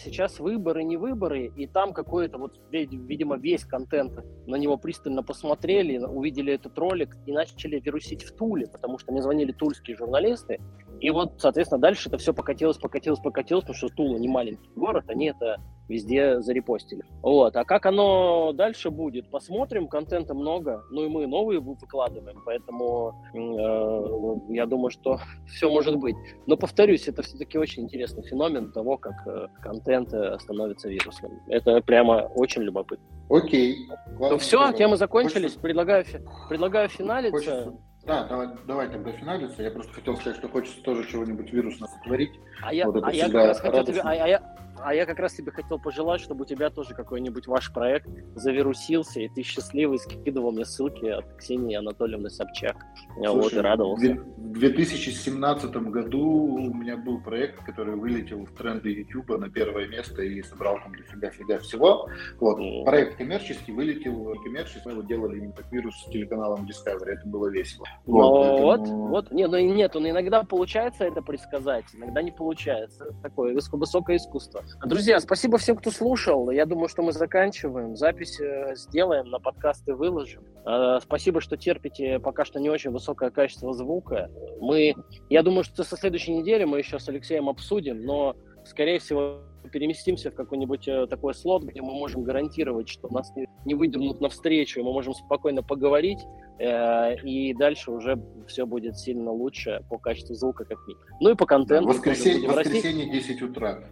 сейчас 0.00 0.40
выборы, 0.40 0.82
не 0.82 0.96
выборы, 0.96 1.46
и 1.46 1.66
там 1.66 1.92
какой-то 1.92 2.38
вот, 2.38 2.58
видимо, 2.70 3.36
весь 3.36 3.64
контент, 3.64 4.12
на 4.46 4.56
него 4.56 4.76
пристально 4.76 5.22
посмотрели, 5.22 5.98
увидели 5.98 6.52
этот 6.54 6.76
ролик 6.78 7.16
и 7.26 7.32
начали 7.32 7.78
вирусить 7.78 8.24
в 8.24 8.34
Туле, 8.34 8.66
потому 8.66 8.98
что 8.98 9.12
мне 9.12 9.22
звонили 9.22 9.52
тульские 9.52 9.96
журналисты, 9.96 10.60
и 11.00 11.10
вот, 11.10 11.34
соответственно, 11.38 11.80
дальше 11.80 12.08
это 12.08 12.18
все 12.18 12.34
покатилось, 12.34 12.78
покатилось, 12.78 13.20
покатилось, 13.20 13.62
потому 13.62 13.76
что 13.76 13.88
Тула 13.88 14.16
не 14.16 14.28
маленький 14.28 14.70
город, 14.74 15.04
они 15.08 15.26
это 15.26 15.58
везде 15.88 16.40
зарепостили. 16.40 17.02
Вот. 17.22 17.56
А 17.56 17.64
как 17.64 17.86
оно 17.86 18.52
дальше 18.52 18.90
будет, 18.90 19.30
посмотрим. 19.30 19.88
Контента 19.88 20.34
много, 20.34 20.84
ну 20.90 21.04
и 21.04 21.08
мы 21.08 21.26
новые 21.26 21.60
выкладываем, 21.60 22.42
поэтому 22.44 23.14
э, 23.32 24.54
я 24.54 24.66
думаю, 24.66 24.90
что 24.90 25.18
все 25.46 25.70
может 25.70 25.96
быть. 25.96 26.16
Но 26.46 26.56
повторюсь, 26.56 27.08
это 27.08 27.22
все-таки 27.22 27.58
очень 27.58 27.84
интересный 27.84 28.22
феномен 28.22 28.72
того, 28.72 28.98
как 28.98 29.26
э, 29.26 29.46
контент 29.62 30.12
э, 30.12 30.38
становится 30.40 30.88
вирусным. 30.88 31.40
Это 31.48 31.80
прямо 31.80 32.30
очень 32.34 32.62
любопытно. 32.62 33.06
Окей. 33.30 33.88
Ну 34.18 34.38
все, 34.38 34.72
темы 34.72 34.96
закончились. 34.96 35.54
Хочется... 35.54 35.60
Предлагаю, 35.60 36.04
предлагаю 36.48 36.88
финалиться. 36.88 37.38
Хочется... 37.38 37.87
Да, 38.08 38.24
давай, 38.24 38.48
давай 38.66 38.88
тогда 38.88 39.12
финалиться. 39.12 39.62
Я 39.62 39.70
просто 39.70 39.92
хотел 39.92 40.16
сказать, 40.16 40.38
что 40.38 40.48
хочется 40.48 40.80
тоже 40.80 41.06
чего-нибудь 41.06 41.52
вирусного 41.52 41.90
сотворить. 41.90 42.32
А 42.62 42.72
я, 42.72 42.86
вот 42.86 43.04
а 43.04 43.12
я 43.12 43.26
как 43.26 43.34
раз 43.34 43.60
хотел 43.60 43.84
тебе, 43.84 44.00
а, 44.00 44.08
а, 44.08 44.14
я, 44.26 44.56
а 44.82 44.94
я 44.94 45.06
как 45.06 45.18
раз 45.18 45.34
тебе 45.34 45.52
хотел 45.52 45.78
пожелать, 45.78 46.20
чтобы 46.20 46.42
у 46.42 46.44
тебя 46.44 46.70
тоже 46.70 46.94
какой-нибудь 46.94 47.46
ваш 47.46 47.72
проект 47.72 48.08
завирусился, 48.34 49.20
и 49.20 49.28
ты 49.28 49.42
счастливый 49.42 49.98
скидывал 49.98 50.52
мне 50.52 50.64
ссылки 50.64 51.06
от 51.06 51.24
Ксении 51.36 51.76
Анатольевны 51.76 52.30
Собчак. 52.30 52.76
Слушай, 53.14 53.34
вот, 53.34 53.52
и 53.52 53.58
радовался. 53.58 54.14
В 54.36 54.58
2017 54.58 55.70
году 55.76 56.20
у 56.20 56.74
меня 56.74 56.96
был 56.96 57.20
проект, 57.20 57.64
который 57.64 57.96
вылетел 57.96 58.44
в 58.44 58.52
тренды 58.52 58.92
YouTube 58.92 59.28
на 59.38 59.50
первое 59.50 59.86
место 59.88 60.22
и 60.22 60.42
собрал 60.42 60.78
там 60.82 60.92
дофига-фига 60.92 61.58
всего. 61.58 62.08
Вот. 62.40 62.58
Mm. 62.58 62.84
Проект 62.84 63.16
коммерческий 63.18 63.72
вылетел 63.72 64.34
коммерческий, 64.42 64.82
мы 64.84 64.92
его 64.92 65.02
делали 65.02 65.38
именно 65.38 65.52
как 65.52 65.70
вирус 65.72 65.94
с 66.02 66.10
телеканалом 66.10 66.66
Discovery, 66.66 67.10
это 67.10 67.26
было 67.26 67.48
весело. 67.48 67.86
Вот, 68.06 68.60
вот, 68.60 68.78
поэтому... 68.78 69.08
вот. 69.08 69.30
Не, 69.32 69.46
ну 69.46 69.58
нет, 69.58 69.94
он 69.96 70.08
иногда 70.08 70.42
получается 70.42 71.04
это 71.04 71.22
предсказать, 71.22 71.84
иногда 71.94 72.22
не 72.22 72.30
получается. 72.30 73.14
Такое 73.22 73.54
высокое 73.54 74.16
искусство. 74.16 74.62
Друзья, 74.84 75.18
спасибо 75.20 75.58
всем, 75.58 75.76
кто 75.76 75.90
слушал. 75.90 76.50
Я 76.50 76.64
думаю, 76.64 76.88
что 76.88 77.02
мы 77.02 77.12
заканчиваем. 77.12 77.96
Запись 77.96 78.40
э, 78.40 78.74
сделаем, 78.76 79.28
на 79.28 79.40
подкасты 79.40 79.94
выложим. 79.94 80.44
Э, 80.64 80.98
спасибо, 81.02 81.40
что 81.40 81.56
терпите 81.56 82.18
пока 82.20 82.44
что 82.44 82.60
не 82.60 82.70
очень 82.70 82.90
высокое 82.90 83.30
качество 83.30 83.72
звука. 83.72 84.30
Мы, 84.60 84.94
я 85.30 85.42
думаю, 85.42 85.64
что 85.64 85.82
со 85.82 85.96
следующей 85.96 86.32
недели 86.32 86.64
мы 86.64 86.78
еще 86.78 86.98
с 86.98 87.08
Алексеем 87.08 87.48
обсудим, 87.48 88.04
но, 88.04 88.36
скорее 88.68 88.98
всего, 88.98 89.40
переместимся 89.72 90.30
в 90.30 90.34
какой-нибудь 90.34 90.88
э, 90.88 91.06
такой 91.06 91.34
слот, 91.34 91.64
где 91.64 91.82
мы 91.82 91.92
можем 91.92 92.22
гарантировать, 92.22 92.88
что 92.88 93.12
нас 93.12 93.34
не, 93.36 93.46
не 93.64 93.74
выдернут 93.74 94.20
навстречу, 94.20 94.80
и 94.80 94.82
мы 94.82 94.92
можем 94.92 95.14
спокойно 95.14 95.62
поговорить, 95.62 96.20
э, 96.58 97.16
и 97.22 97.54
дальше 97.54 97.90
уже 97.90 98.18
все 98.46 98.66
будет 98.66 98.96
сильно 98.96 99.30
лучше 99.30 99.84
по 99.90 99.98
качеству 99.98 100.34
звука, 100.34 100.64
как 100.64 100.78
минимум. 100.86 101.04
Ну 101.20 101.30
и 101.30 101.34
по 101.34 101.46
контенту. 101.46 101.88
Воскресенье, 101.88 102.48
воскресенье 102.48 103.10
10 103.10 103.42
утра. 103.42 103.84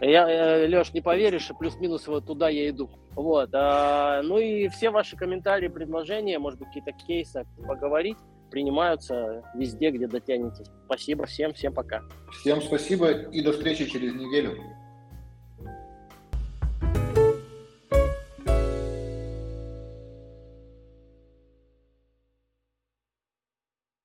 Я, 0.00 0.28
э, 0.28 0.66
Леш, 0.66 0.92
не 0.92 1.00
поверишь, 1.00 1.50
плюс-минус 1.58 2.06
вот 2.06 2.26
туда 2.26 2.48
я 2.48 2.68
иду. 2.68 2.90
Вот. 3.14 3.50
А, 3.52 4.22
ну 4.22 4.38
и 4.38 4.68
все 4.68 4.90
ваши 4.90 5.16
комментарии, 5.16 5.68
предложения, 5.68 6.38
может 6.38 6.58
быть, 6.58 6.68
какие-то 6.68 6.92
кейсы 6.92 7.44
поговорить 7.66 8.16
принимаются 8.52 9.42
везде, 9.54 9.90
где 9.90 10.06
дотянетесь. 10.06 10.66
Спасибо 10.84 11.24
всем, 11.24 11.54
всем 11.54 11.72
пока. 11.72 12.02
Всем 12.40 12.60
спасибо 12.60 13.10
и 13.10 13.42
до 13.42 13.52
встречи 13.52 13.86
через 13.86 14.14
неделю. 14.14 14.56